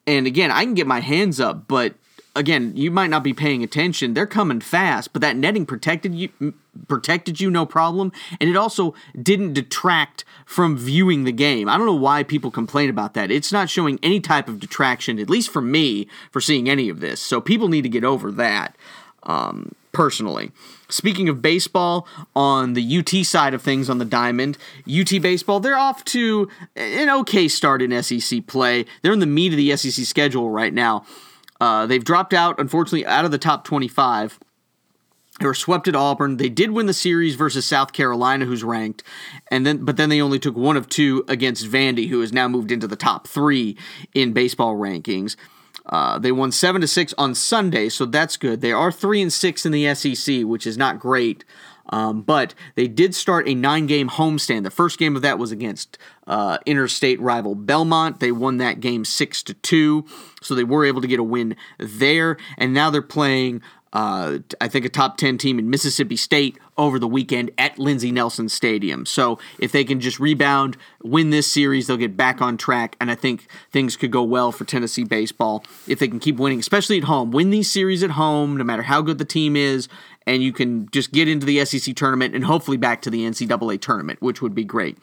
[0.07, 1.95] and again, I can get my hands up, but
[2.35, 4.15] again, you might not be paying attention.
[4.15, 6.55] They're coming fast, but that netting protected you
[6.89, 11.69] protected you no problem, and it also didn't detract from viewing the game.
[11.69, 13.31] I don't know why people complain about that.
[13.31, 17.01] It's not showing any type of detraction, at least for me, for seeing any of
[17.01, 17.21] this.
[17.21, 18.77] So people need to get over that.
[19.25, 20.51] Um, personally.
[20.89, 25.77] Speaking of baseball, on the UT side of things on the diamond, UT baseball, they're
[25.77, 28.85] off to an okay start in SEC play.
[29.03, 31.05] They're in the meat of the SEC schedule right now.
[31.63, 34.41] Uh, they've dropped out, unfortunately, out of the top 25.
[35.39, 36.37] They were swept at Auburn.
[36.37, 39.05] They did win the series versus South Carolina, who's ranked,
[39.49, 42.49] and then but then they only took one of two against Vandy, who has now
[42.49, 43.79] moved into the top three
[44.13, 45.37] in baseball rankings.
[45.87, 48.61] Uh, they won seven to six on Sunday, so that's good.
[48.61, 51.45] They are three and six in the SEC, which is not great.
[51.93, 54.65] Um, but they did start a nine-game homestand.
[54.65, 58.19] The first game of that was against uh, interstate rival Belmont.
[58.19, 60.07] They won that game six to two,
[60.41, 62.39] so they were able to get a win there.
[62.57, 66.99] And now they're playing uh, I think a top 10 team in Mississippi State over
[66.99, 69.05] the weekend at Lindsey Nelson Stadium.
[69.05, 72.97] So if they can just rebound, win this series, they'll get back on track.
[73.01, 76.59] And I think things could go well for Tennessee baseball if they can keep winning,
[76.59, 77.31] especially at home.
[77.31, 79.89] Win these series at home, no matter how good the team is,
[80.27, 83.81] and you can just get into the SEC tournament and hopefully back to the NCAA
[83.81, 84.97] tournament, which would be great.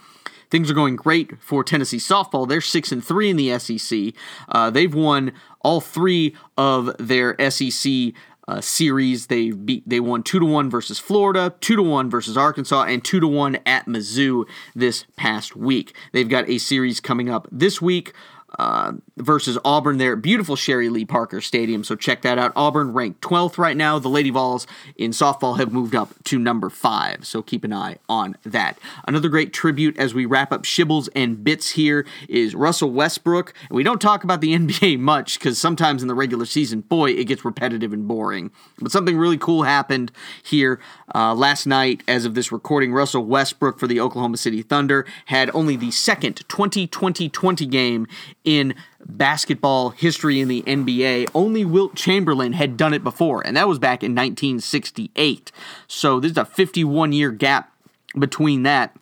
[0.50, 2.48] Things are going great for Tennessee softball.
[2.48, 4.14] They're six and three in the SEC.
[4.48, 8.14] Uh, they've won all three of their SEC
[8.50, 9.28] uh, series.
[9.28, 13.04] They beat they won two to one versus Florida, two to one versus Arkansas, and
[13.06, 15.94] two to one at Mizzou this past week.
[16.12, 18.14] They've got a series coming up this week
[18.58, 21.84] uh, versus Auburn there beautiful Sherry Lee Parker Stadium.
[21.84, 22.52] So check that out.
[22.56, 24.00] Auburn ranked 12th right now.
[24.00, 27.26] The Lady Vols in softball have moved up to number five.
[27.26, 28.80] So keep an eye on that.
[29.08, 33.54] Another great tribute as we wrap up Shibbles and Bits here is Russell Westbrook.
[33.70, 37.12] And we don't talk about the NBA much because sometimes in the regular season, boy,
[37.12, 38.52] it gets repetitive and boring.
[38.80, 40.12] But something really cool happened
[40.44, 40.80] here
[41.14, 42.04] uh, last night.
[42.08, 46.48] As of this recording, Russell Westbrook for the Oklahoma City Thunder had only the second
[46.48, 48.08] 20 20 20 game
[48.44, 48.76] in
[49.06, 51.30] basketball history in the NBA.
[51.34, 55.52] Only Wilt Chamberlain had done it before, and that was back in 1968.
[55.88, 57.72] So there's a 51 year gap
[58.18, 58.96] between that.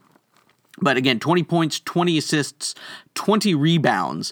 [0.80, 2.76] But again, 20 points, 20 assists,
[3.16, 4.32] 20 rebounds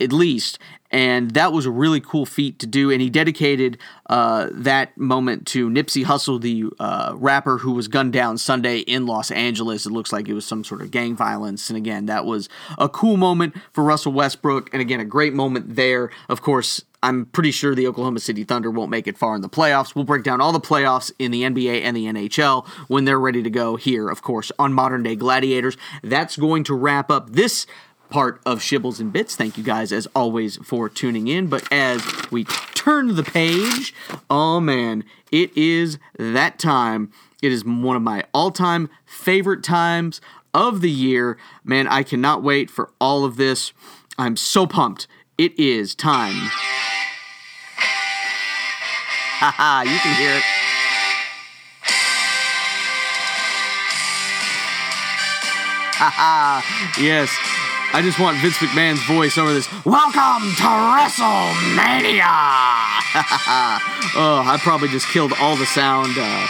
[0.00, 0.58] at least
[0.92, 2.90] and that was a really cool feat to do.
[2.90, 3.78] And he dedicated
[4.10, 9.06] uh, that moment to Nipsey Hussle, the uh, rapper who was gunned down Sunday in
[9.06, 9.86] Los Angeles.
[9.86, 11.70] It looks like it was some sort of gang violence.
[11.70, 14.68] And again, that was a cool moment for Russell Westbrook.
[14.72, 16.10] And again, a great moment there.
[16.28, 19.48] Of course, I'm pretty sure the Oklahoma City Thunder won't make it far in the
[19.48, 19.94] playoffs.
[19.94, 23.42] We'll break down all the playoffs in the NBA and the NHL when they're ready
[23.42, 25.76] to go here, of course, on Modern Day Gladiators.
[26.04, 27.66] That's going to wrap up this
[28.12, 29.34] part of Shibbles and Bits.
[29.34, 31.46] Thank you guys, as always, for tuning in.
[31.46, 32.44] But as we
[32.74, 33.94] turn the page,
[34.28, 37.10] oh man, it is that time.
[37.40, 40.20] It is one of my all time favorite times
[40.52, 41.38] of the year.
[41.64, 43.72] Man, I cannot wait for all of this.
[44.18, 45.08] I'm so pumped.
[45.38, 46.50] It is time.
[49.40, 50.42] Haha, you can hear it.
[55.94, 57.61] Haha, yes.
[57.94, 59.70] I just want Vince McMahon's voice over this.
[59.84, 62.22] Welcome to WrestleMania!
[64.16, 66.16] oh, I probably just killed all the sound.
[66.16, 66.46] Uh,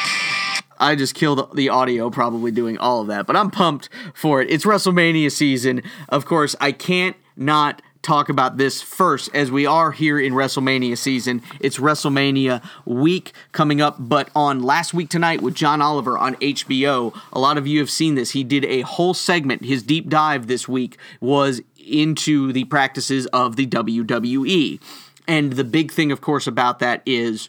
[0.79, 4.53] I just killed the audio probably doing all of that, but I'm pumped for it.
[4.53, 5.83] It's WrestleMania season.
[6.09, 10.99] Of course, I can't not talk about this first as we are here in WrestleMania
[10.99, 11.41] season.
[11.61, 17.19] It's WrestleMania week coming up, but on last week tonight with John Oliver on HBO,
[17.33, 18.33] a lot of you have seen this.
[18.33, 19.65] He did a whole segment.
[19.65, 24.81] His deep dive this week was into the practices of the WWE.
[25.29, 27.49] And the big thing, of course, about that is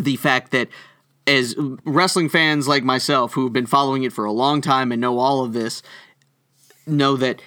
[0.00, 0.68] the fact that
[1.26, 5.00] as wrestling fans like myself who have been following it for a long time and
[5.00, 5.82] know all of this
[6.86, 7.40] know that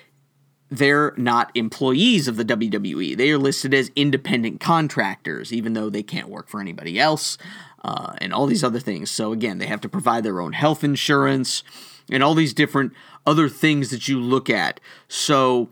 [0.70, 3.16] they're not employees of the WWE.
[3.16, 7.38] They are listed as independent contractors, even though they can't work for anybody else,
[7.86, 9.10] uh, and all these other things.
[9.10, 11.64] So, again, they have to provide their own health insurance
[12.12, 12.94] and all these different
[13.26, 14.80] other things that you look at.
[15.08, 15.70] So,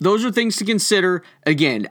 [0.00, 1.22] those are things to consider.
[1.44, 1.88] Again,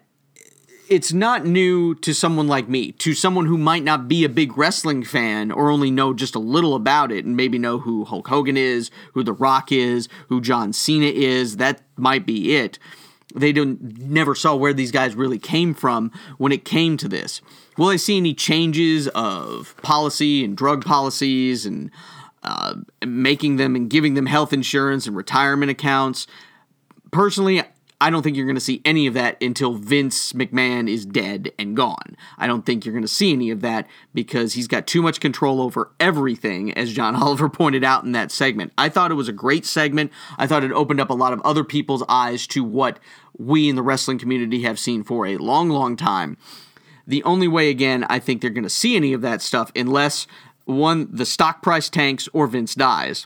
[0.90, 4.58] it's not new to someone like me, to someone who might not be a big
[4.58, 8.28] wrestling fan or only know just a little about it and maybe know who Hulk
[8.28, 11.58] Hogan is, who The Rock is, who John Cena is.
[11.58, 12.80] That might be it.
[13.36, 17.42] They don't never saw where these guys really came from when it came to this.
[17.78, 21.92] Will I see any changes of policy and drug policies and
[22.42, 22.76] uh,
[23.06, 26.26] making them and giving them health insurance and retirement accounts?
[27.12, 27.64] Personally,
[28.00, 31.52] I don't think you're going to see any of that until Vince McMahon is dead
[31.58, 32.16] and gone.
[32.38, 35.20] I don't think you're going to see any of that because he's got too much
[35.20, 38.72] control over everything, as John Oliver pointed out in that segment.
[38.78, 40.12] I thought it was a great segment.
[40.38, 43.00] I thought it opened up a lot of other people's eyes to what
[43.36, 46.38] we in the wrestling community have seen for a long, long time.
[47.08, 50.28] The only way, again, I think they're going to see any of that stuff unless
[50.66, 53.26] one, the stock price tanks or Vince dies.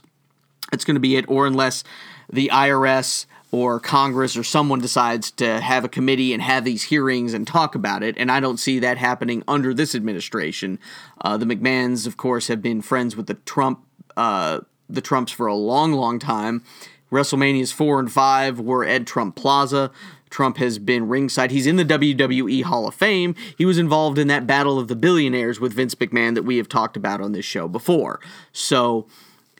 [0.72, 1.84] It's going to be it, or unless
[2.32, 7.34] the IRS or Congress or someone decides to have a committee and have these hearings
[7.34, 8.16] and talk about it.
[8.16, 10.78] And I don't see that happening under this administration.
[11.20, 13.84] Uh, the McMahons, of course, have been friends with the Trump,
[14.16, 16.64] uh, the Trumps for a long, long time.
[17.12, 19.90] WrestleManias four and five were at Trump Plaza.
[20.30, 21.50] Trump has been ringside.
[21.50, 23.34] He's in the WWE Hall of Fame.
[23.58, 26.70] He was involved in that battle of the billionaires with Vince McMahon that we have
[26.70, 28.18] talked about on this show before.
[28.50, 29.06] So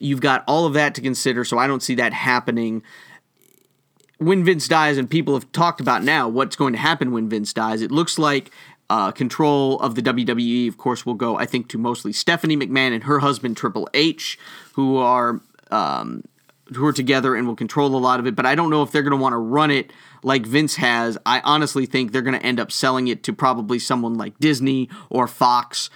[0.00, 1.44] you've got all of that to consider.
[1.44, 2.82] So I don't see that happening
[4.26, 7.52] when Vince dies, and people have talked about now what's going to happen when Vince
[7.52, 8.50] dies, it looks like
[8.90, 12.92] uh, control of the WWE, of course, will go, I think, to mostly Stephanie McMahon
[12.92, 14.38] and her husband Triple H,
[14.74, 16.24] who are um,
[16.74, 18.34] who are together and will control a lot of it.
[18.34, 19.92] But I don't know if they're going to want to run it
[20.22, 21.18] like Vince has.
[21.26, 24.88] I honestly think they're going to end up selling it to probably someone like Disney
[25.10, 25.90] or Fox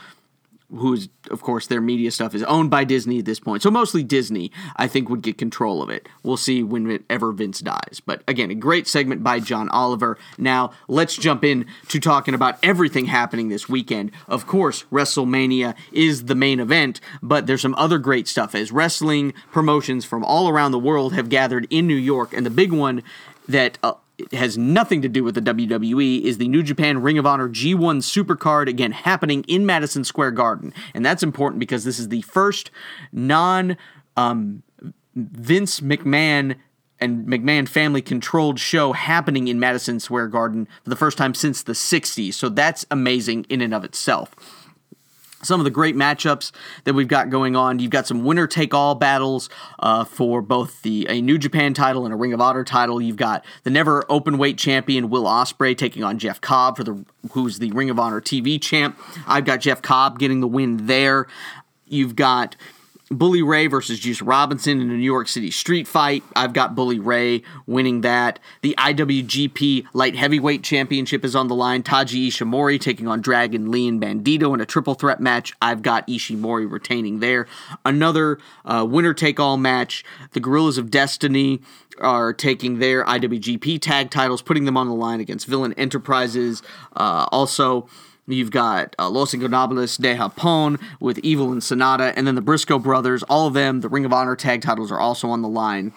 [0.74, 3.62] who's of course their media stuff is owned by Disney at this point.
[3.62, 6.08] So mostly Disney, I think, would get control of it.
[6.22, 8.00] We'll see when whenever Vince dies.
[8.04, 10.18] But again, a great segment by John Oliver.
[10.38, 14.12] Now let's jump in to talking about everything happening this weekend.
[14.28, 19.34] Of course, WrestleMania is the main event, but there's some other great stuff as wrestling
[19.52, 23.02] promotions from all around the world have gathered in New York, and the big one
[23.48, 27.18] that uh, it has nothing to do with the WWE is the New Japan Ring
[27.18, 31.98] of Honor G1 Supercard again happening in Madison Square Garden, and that's important because this
[31.98, 32.70] is the first
[33.12, 33.76] non
[34.16, 34.62] um,
[35.14, 36.56] Vince McMahon
[36.98, 41.62] and McMahon family controlled show happening in Madison Square Garden for the first time since
[41.62, 42.34] the 60s.
[42.34, 44.65] So that's amazing in and of itself
[45.46, 46.52] some of the great matchups
[46.84, 47.78] that we've got going on.
[47.78, 52.04] You've got some winner take all battles uh, for both the a New Japan title
[52.04, 53.00] and a Ring of Honor title.
[53.00, 57.04] You've got the never open weight champion Will Ospreay taking on Jeff Cobb for the
[57.32, 58.98] who's the Ring of Honor TV champ.
[59.26, 61.26] I've got Jeff Cobb getting the win there.
[61.86, 62.56] You've got
[63.10, 66.24] Bully Ray versus Juice Robinson in a New York City street fight.
[66.34, 68.40] I've got Bully Ray winning that.
[68.62, 71.84] The IWGP Light Heavyweight Championship is on the line.
[71.84, 75.52] Taiji Ishimori taking on Dragon Lee and Bandito in a triple threat match.
[75.62, 77.46] I've got Ishimori retaining there.
[77.84, 80.04] Another uh, winner take all match.
[80.32, 81.60] The Guerrillas of Destiny
[82.00, 86.60] are taking their IWGP tag titles, putting them on the line against Villain Enterprises.
[86.94, 87.88] Uh, also,
[88.26, 92.78] You've got uh, Los Ingobernables de Japón with Evil and Sanada, and then the Briscoe
[92.78, 93.22] brothers.
[93.24, 95.92] All of them, the Ring of Honor tag titles are also on the line.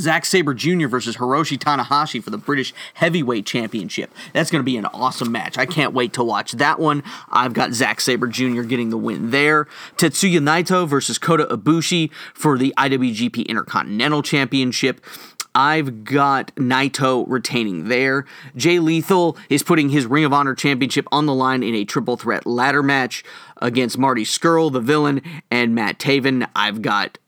[0.00, 0.86] Zack Sabre Jr.
[0.86, 4.12] versus Hiroshi Tanahashi for the British Heavyweight Championship.
[4.32, 5.58] That's going to be an awesome match.
[5.58, 7.02] I can't wait to watch that one.
[7.28, 8.62] I've got Zack Sabre Jr.
[8.62, 9.66] getting the win there.
[9.96, 15.04] Tetsuya Naito versus Kota Ibushi for the IWGP Intercontinental Championship.
[15.58, 18.26] I've got Naito retaining there.
[18.54, 22.16] Jay Lethal is putting his Ring of Honor Championship on the line in a triple
[22.16, 23.24] threat ladder match
[23.56, 26.48] against Marty Scurll, the villain, and Matt Taven.
[26.54, 27.18] I've got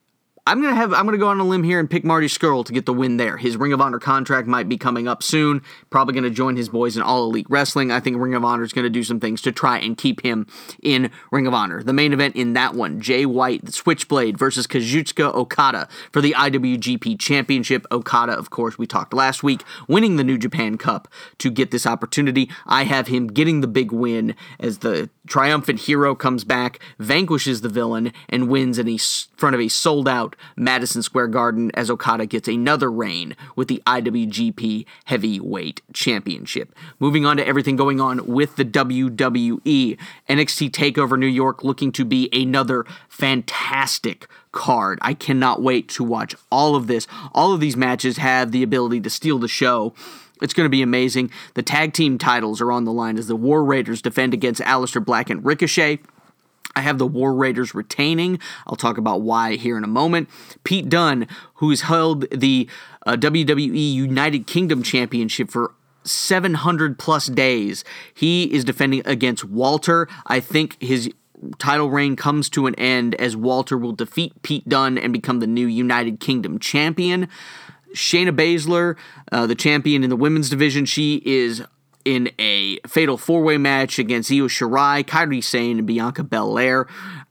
[0.50, 2.72] I'm gonna have I'm gonna go on a limb here and pick Marty Scurll to
[2.72, 3.36] get the win there.
[3.36, 5.62] His Ring of Honor contract might be coming up soon.
[5.90, 7.92] Probably gonna join his boys in All Elite Wrestling.
[7.92, 10.48] I think Ring of Honor is gonna do some things to try and keep him
[10.82, 11.84] in Ring of Honor.
[11.84, 16.34] The main event in that one, Jay White, the Switchblade versus Kazuchika Okada for the
[16.36, 17.86] IWGP Championship.
[17.92, 21.06] Okada, of course, we talked last week, winning the New Japan Cup
[21.38, 22.50] to get this opportunity.
[22.66, 27.68] I have him getting the big win as the triumphant hero comes back, vanquishes the
[27.68, 28.98] villain, and wins in
[29.36, 33.80] front of a sold out Madison Square Garden as Okada gets another reign with the
[33.86, 36.74] IWGP Heavyweight Championship.
[36.98, 39.96] Moving on to everything going on with the WWE,
[40.28, 44.98] NXT TakeOver New York looking to be another fantastic card.
[45.00, 47.06] I cannot wait to watch all of this.
[47.32, 49.94] All of these matches have the ability to steal the show.
[50.40, 51.30] It's going to be amazing.
[51.54, 55.04] The tag team titles are on the line as the War Raiders defend against Aleister
[55.04, 56.00] Black and Ricochet.
[56.76, 58.38] I have the War Raiders retaining.
[58.66, 60.28] I'll talk about why here in a moment.
[60.64, 62.68] Pete Dunne, who's held the
[63.06, 65.74] uh, WWE United Kingdom Championship for
[66.04, 67.84] 700 plus days,
[68.14, 70.08] he is defending against Walter.
[70.26, 71.10] I think his
[71.58, 75.46] title reign comes to an end as Walter will defeat Pete Dunne and become the
[75.46, 77.28] new United Kingdom champion.
[77.94, 78.96] Shayna Baszler,
[79.32, 81.62] uh, the champion in the women's division, she is
[82.04, 86.86] in a fatal four way match against Io Shirai, Kairi Sane, and Bianca Belair.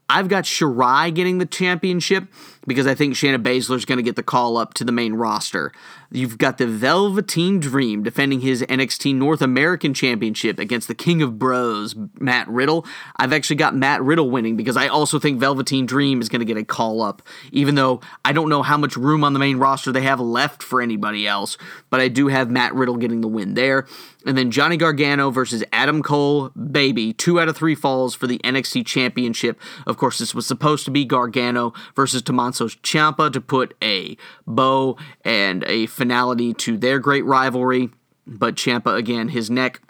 [0.08, 2.24] I've got Shirai getting the championship
[2.70, 5.14] because I think Shayna Baszler is going to get the call up to the main
[5.14, 5.72] roster.
[6.12, 11.36] You've got the Velveteen Dream defending his NXT North American Championship against the King of
[11.36, 12.86] Bros, Matt Riddle.
[13.16, 16.44] I've actually got Matt Riddle winning because I also think Velveteen Dream is going to
[16.44, 19.56] get a call up, even though I don't know how much room on the main
[19.58, 21.58] roster they have left for anybody else.
[21.90, 23.86] But I do have Matt Riddle getting the win there.
[24.26, 27.12] And then Johnny Gargano versus Adam Cole, baby.
[27.14, 29.58] Two out of three falls for the NXT Championship.
[29.86, 34.96] Of course, this was supposed to be Gargano versus Tommaso Ciampa to put a bow
[35.24, 37.90] and a finality to their great rivalry.
[38.26, 39.80] But Ciampa, again, his neck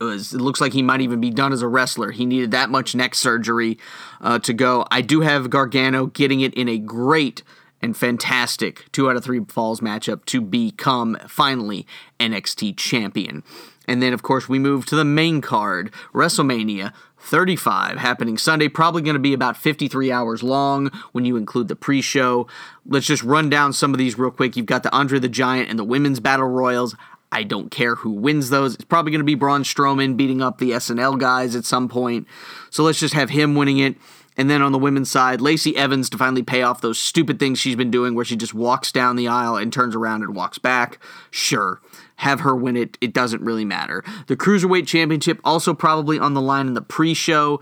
[0.00, 2.10] was, it looks like he might even be done as a wrestler.
[2.10, 3.78] He needed that much neck surgery
[4.20, 4.86] uh, to go.
[4.90, 7.42] I do have Gargano getting it in a great
[7.82, 11.86] and fantastic two out of three falls matchup to become finally
[12.18, 13.42] NXT champion.
[13.88, 18.68] And then, of course, we move to the main card WrestleMania 35 happening Sunday.
[18.68, 22.46] Probably going to be about 53 hours long when you include the pre show.
[22.86, 24.56] Let's just run down some of these real quick.
[24.56, 26.96] You've got the Andre the Giant and the Women's Battle Royals.
[27.32, 28.74] I don't care who wins those.
[28.74, 32.26] It's probably going to be Braun Strowman beating up the SNL guys at some point.
[32.70, 33.96] So let's just have him winning it.
[34.36, 37.58] And then on the women's side, Lacey Evans to finally pay off those stupid things
[37.58, 40.58] she's been doing where she just walks down the aisle and turns around and walks
[40.58, 40.98] back.
[41.30, 41.80] Sure
[42.20, 42.98] have her win it.
[43.00, 44.04] It doesn't really matter.
[44.26, 47.60] The Cruiserweight Championship also probably on the line in the pre show.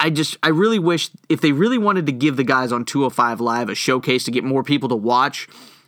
[0.00, 3.40] I just, I really wish if they really wanted to give the guys on 205
[3.40, 5.46] Live a showcase to get more people to watch,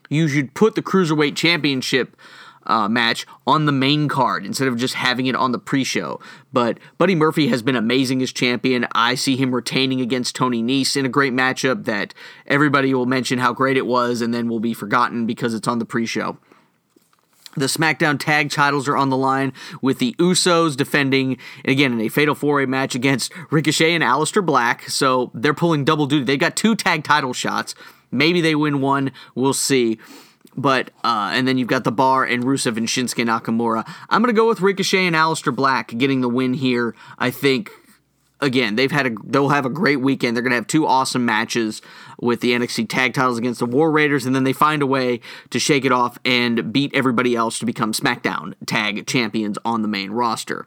[0.08, 2.16] you should put the Cruiserweight Championship
[2.64, 6.20] uh, match on the main card instead of just having it on the pre-show.
[6.52, 8.86] But Buddy Murphy has been amazing as champion.
[8.92, 12.14] I see him retaining against Tony Nese in a great matchup that
[12.46, 15.80] everybody will mention how great it was and then will be forgotten because it's on
[15.80, 16.38] the pre-show.
[17.54, 22.08] The SmackDown tag titles are on the line with the Usos defending, again, in a
[22.08, 24.88] fatal four way match against Ricochet and Aleister Black.
[24.88, 26.24] So they're pulling double duty.
[26.24, 27.74] They've got two tag title shots.
[28.10, 29.12] Maybe they win one.
[29.34, 29.98] We'll see.
[30.54, 33.90] But, uh, and then you've got the Bar and Rusev and Shinsuke Nakamura.
[34.10, 36.94] I'm going to go with Ricochet and Aleister Black getting the win here.
[37.18, 37.70] I think
[38.42, 40.36] again, they've had a they'll have a great weekend.
[40.36, 41.80] They're going to have two awesome matches
[42.20, 45.20] with the NXT tag titles against the War Raiders, and then they find a way
[45.50, 49.88] to shake it off and beat everybody else to become SmackDown tag champions on the
[49.88, 50.66] main roster.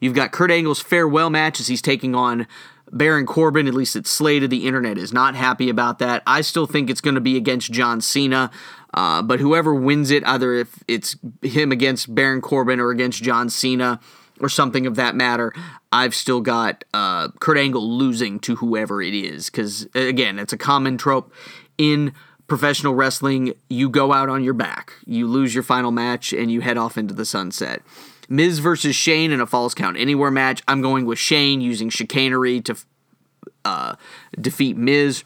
[0.00, 2.46] You've got Kurt Angle's farewell match as he's taking on
[2.90, 4.50] Baron Corbin, at least it's slated.
[4.50, 6.22] The internet is not happy about that.
[6.26, 8.50] I still think it's going to be against John Cena.
[8.94, 13.50] Uh, but whoever wins it, either if it's him against Baron Corbin or against John
[13.50, 14.00] Cena,
[14.40, 15.52] or something of that matter,
[15.92, 19.50] I've still got uh, Kurt Angle losing to whoever it is.
[19.50, 21.32] Because, again, it's a common trope
[21.76, 22.12] in
[22.46, 23.54] professional wrestling.
[23.68, 26.98] You go out on your back, you lose your final match, and you head off
[26.98, 27.82] into the sunset.
[28.28, 30.62] Miz versus Shane in a Falls Count Anywhere match.
[30.68, 32.76] I'm going with Shane using chicanery to
[33.64, 33.96] uh,
[34.38, 35.24] defeat Miz.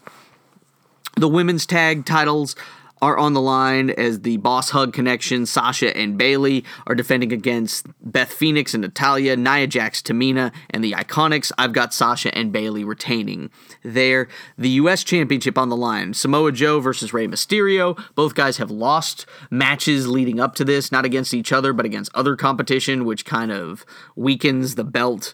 [1.17, 2.55] The women's tag titles
[3.03, 7.85] are on the line as the Boss Hug Connection, Sasha and Bayley, are defending against
[8.01, 11.51] Beth Phoenix and Natalya, Nia Jax, Tamina, and the Iconics.
[11.57, 13.51] I've got Sasha and Bayley retaining
[13.83, 14.29] there.
[14.57, 15.03] The U.S.
[15.03, 18.01] Championship on the line, Samoa Joe versus Rey Mysterio.
[18.15, 22.15] Both guys have lost matches leading up to this, not against each other, but against
[22.15, 23.85] other competition, which kind of
[24.15, 25.33] weakens the belt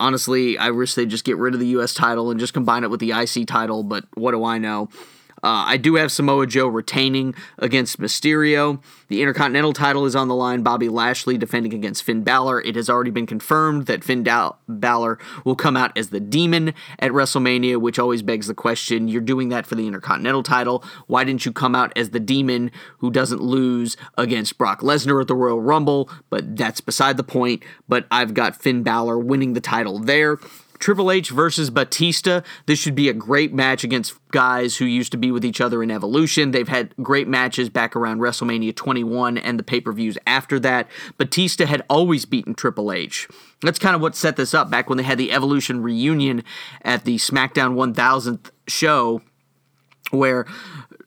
[0.00, 1.94] honestly, I wish they'd just get rid of the U.S.
[1.94, 4.88] title and just combine it with the IC title, but what do I know?
[5.42, 8.80] Uh, I do have Samoa Joe retaining against Mysterio.
[9.08, 10.62] The Intercontinental title is on the line.
[10.62, 12.60] Bobby Lashley defending against Finn Balor.
[12.60, 16.74] It has already been confirmed that Finn Dal- Balor will come out as the demon
[17.00, 20.84] at WrestleMania, which always begs the question you're doing that for the Intercontinental title.
[21.08, 25.26] Why didn't you come out as the demon who doesn't lose against Brock Lesnar at
[25.26, 26.08] the Royal Rumble?
[26.30, 27.64] But that's beside the point.
[27.88, 30.38] But I've got Finn Balor winning the title there.
[30.82, 32.40] Triple H versus Batista.
[32.66, 35.80] This should be a great match against guys who used to be with each other
[35.80, 36.50] in Evolution.
[36.50, 40.88] They've had great matches back around WrestleMania 21 and the pay per views after that.
[41.18, 43.28] Batista had always beaten Triple H.
[43.60, 46.42] That's kind of what set this up back when they had the Evolution reunion
[46.82, 49.22] at the SmackDown 1000th show,
[50.10, 50.46] where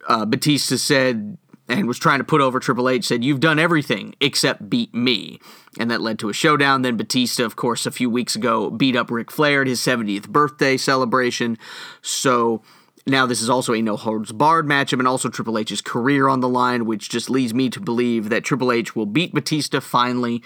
[0.08, 1.38] uh, Batista said,
[1.68, 5.40] and was trying to put over Triple H, said, You've done everything except beat me.
[5.80, 6.84] And that led to a showdown.
[6.84, 10.30] Then Batista, of course, a few weeks ago beat up Ric Flair at his 70th
[10.30, 11.58] birthday celebration.
[12.02, 12.62] So
[13.08, 16.40] now this is also a no holds barred matchup and also Triple H's career on
[16.40, 20.42] the line, which just leads me to believe that Triple H will beat Batista finally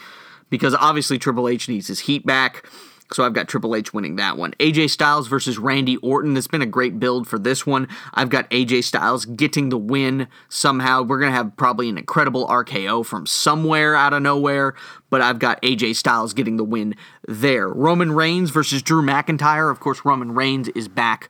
[0.50, 2.66] because obviously Triple H needs his heat back.
[3.12, 4.54] So I've got Triple H winning that one.
[4.60, 6.38] AJ Styles versus Randy Orton.
[6.38, 7.88] It's been a great build for this one.
[8.14, 11.02] I've got AJ Styles getting the win somehow.
[11.02, 14.76] We're going to have probably an incredible RKO from somewhere out of nowhere,
[15.10, 16.96] but I've got AJ Styles getting the win
[17.28, 17.68] there.
[17.68, 19.72] Roman Reigns versus Drew McIntyre.
[19.72, 21.30] Of course, Roman Reigns is back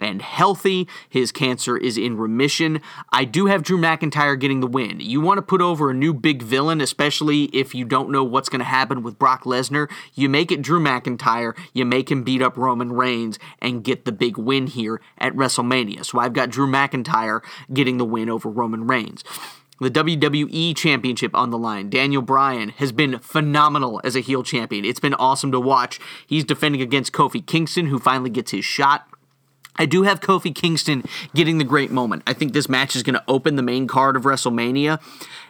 [0.00, 0.88] and healthy.
[1.08, 2.80] His cancer is in remission.
[3.12, 5.00] I do have Drew McIntyre getting the win.
[5.00, 8.48] You want to put over a new big villain, especially if you don't know what's
[8.48, 9.90] going to happen with Brock Lesnar.
[10.14, 14.12] You make it Drew McIntyre, you make him beat up Roman Reigns and get the
[14.12, 16.04] big win here at WrestleMania.
[16.04, 17.42] So I've got Drew McIntyre
[17.72, 19.24] getting the win over Roman Reigns
[19.80, 21.88] the WWE Championship on the line.
[21.88, 24.84] Daniel Bryan has been phenomenal as a heel champion.
[24.84, 25.98] It's been awesome to watch.
[26.26, 29.08] He's defending against Kofi Kingston, who finally gets his shot.
[29.76, 31.04] I do have Kofi Kingston
[31.34, 32.22] getting the great moment.
[32.26, 35.00] I think this match is going to open the main card of WrestleMania.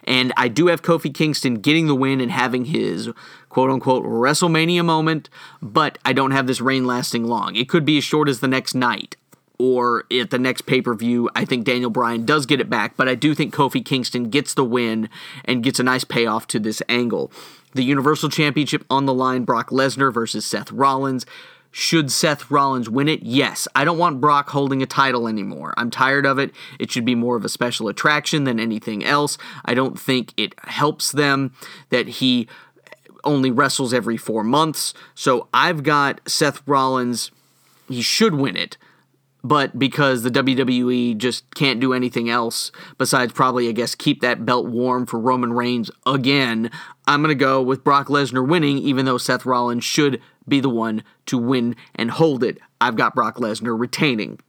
[0.03, 3.09] And I do have Kofi Kingston getting the win and having his
[3.49, 5.29] quote unquote WrestleMania moment,
[5.61, 7.55] but I don't have this reign lasting long.
[7.55, 9.15] It could be as short as the next night
[9.61, 11.29] or at the next pay per view.
[11.35, 14.53] I think Daniel Bryan does get it back, but I do think Kofi Kingston gets
[14.53, 15.07] the win
[15.45, 17.31] and gets a nice payoff to this angle.
[17.73, 21.25] The Universal Championship on the line Brock Lesnar versus Seth Rollins.
[21.71, 23.23] Should Seth Rollins win it?
[23.23, 23.67] Yes.
[23.75, 25.73] I don't want Brock holding a title anymore.
[25.77, 26.51] I'm tired of it.
[26.79, 29.37] It should be more of a special attraction than anything else.
[29.63, 31.53] I don't think it helps them
[31.89, 32.47] that he
[33.23, 34.93] only wrestles every four months.
[35.15, 37.31] So I've got Seth Rollins.
[37.87, 38.77] He should win it
[39.43, 44.45] but because the WWE just can't do anything else besides probably, I guess, keep that
[44.45, 46.69] belt warm for Roman Reigns again,
[47.07, 50.69] I'm going to go with Brock Lesnar winning, even though Seth Rollins should be the
[50.69, 52.59] one to win and hold it.
[52.79, 54.39] I've got Brock Lesnar retaining.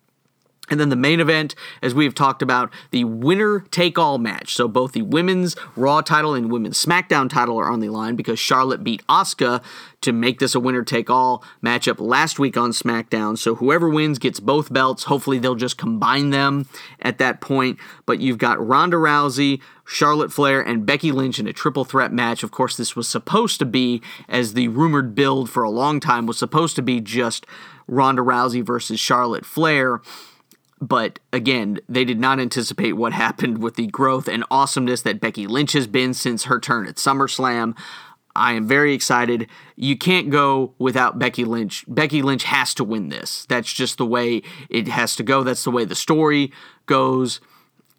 [0.71, 4.55] And then the main event, as we've talked about, the winner take all match.
[4.55, 8.39] So both the women's Raw title and women's SmackDown title are on the line because
[8.39, 9.63] Charlotte beat Asuka
[10.03, 13.37] to make this a winner take all matchup last week on SmackDown.
[13.37, 15.05] So whoever wins gets both belts.
[15.05, 16.67] Hopefully they'll just combine them
[17.01, 17.79] at that point.
[18.07, 22.45] But you've got Ronda Rousey, Charlotte Flair, and Becky Lynch in a triple threat match.
[22.45, 26.25] Of course, this was supposed to be, as the rumored build for a long time
[26.25, 27.47] was supposed to be just
[27.89, 30.01] Ronda Rousey versus Charlotte Flair.
[30.83, 35.47] But again, they did not anticipate what happened with the growth and awesomeness that Becky
[35.47, 37.79] Lynch has been since her turn at SummerSlam.
[38.35, 39.47] I am very excited.
[39.77, 41.85] You can't go without Becky Lynch.
[41.87, 43.47] Becky Lynch has to win this.
[43.49, 45.45] That's just the way it has to go.
[45.45, 46.51] That's the way the story
[46.87, 47.41] goes.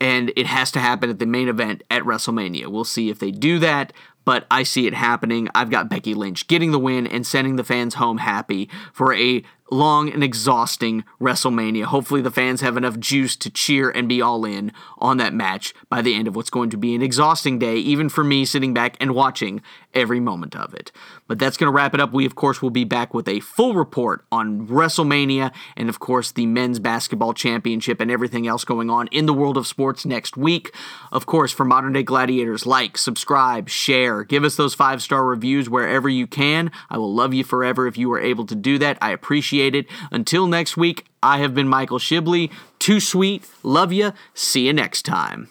[0.01, 2.67] And it has to happen at the main event at WrestleMania.
[2.67, 3.93] We'll see if they do that,
[4.25, 5.47] but I see it happening.
[5.55, 9.41] I've got Becky Lynch getting the win and sending the fans home happy for a
[9.73, 11.85] long and exhausting WrestleMania.
[11.85, 15.73] Hopefully, the fans have enough juice to cheer and be all in on that match
[15.89, 18.73] by the end of what's going to be an exhausting day, even for me sitting
[18.73, 19.61] back and watching
[19.93, 20.91] every moment of it.
[21.27, 22.13] But that's going to wrap it up.
[22.13, 26.31] We, of course, will be back with a full report on WrestleMania and, of course,
[26.31, 30.37] the men's basketball championship and everything else going on in the world of sports next
[30.37, 30.73] week.
[31.11, 35.69] Of course, for Modern Day Gladiators, like, subscribe, share, give us those five star reviews
[35.69, 36.71] wherever you can.
[36.89, 38.97] I will love you forever if you are able to do that.
[39.01, 39.87] I appreciate it.
[40.11, 42.51] Until next week, I have been Michael Shibley.
[42.79, 43.47] Too sweet.
[43.63, 44.13] Love you.
[44.33, 45.49] See you next time.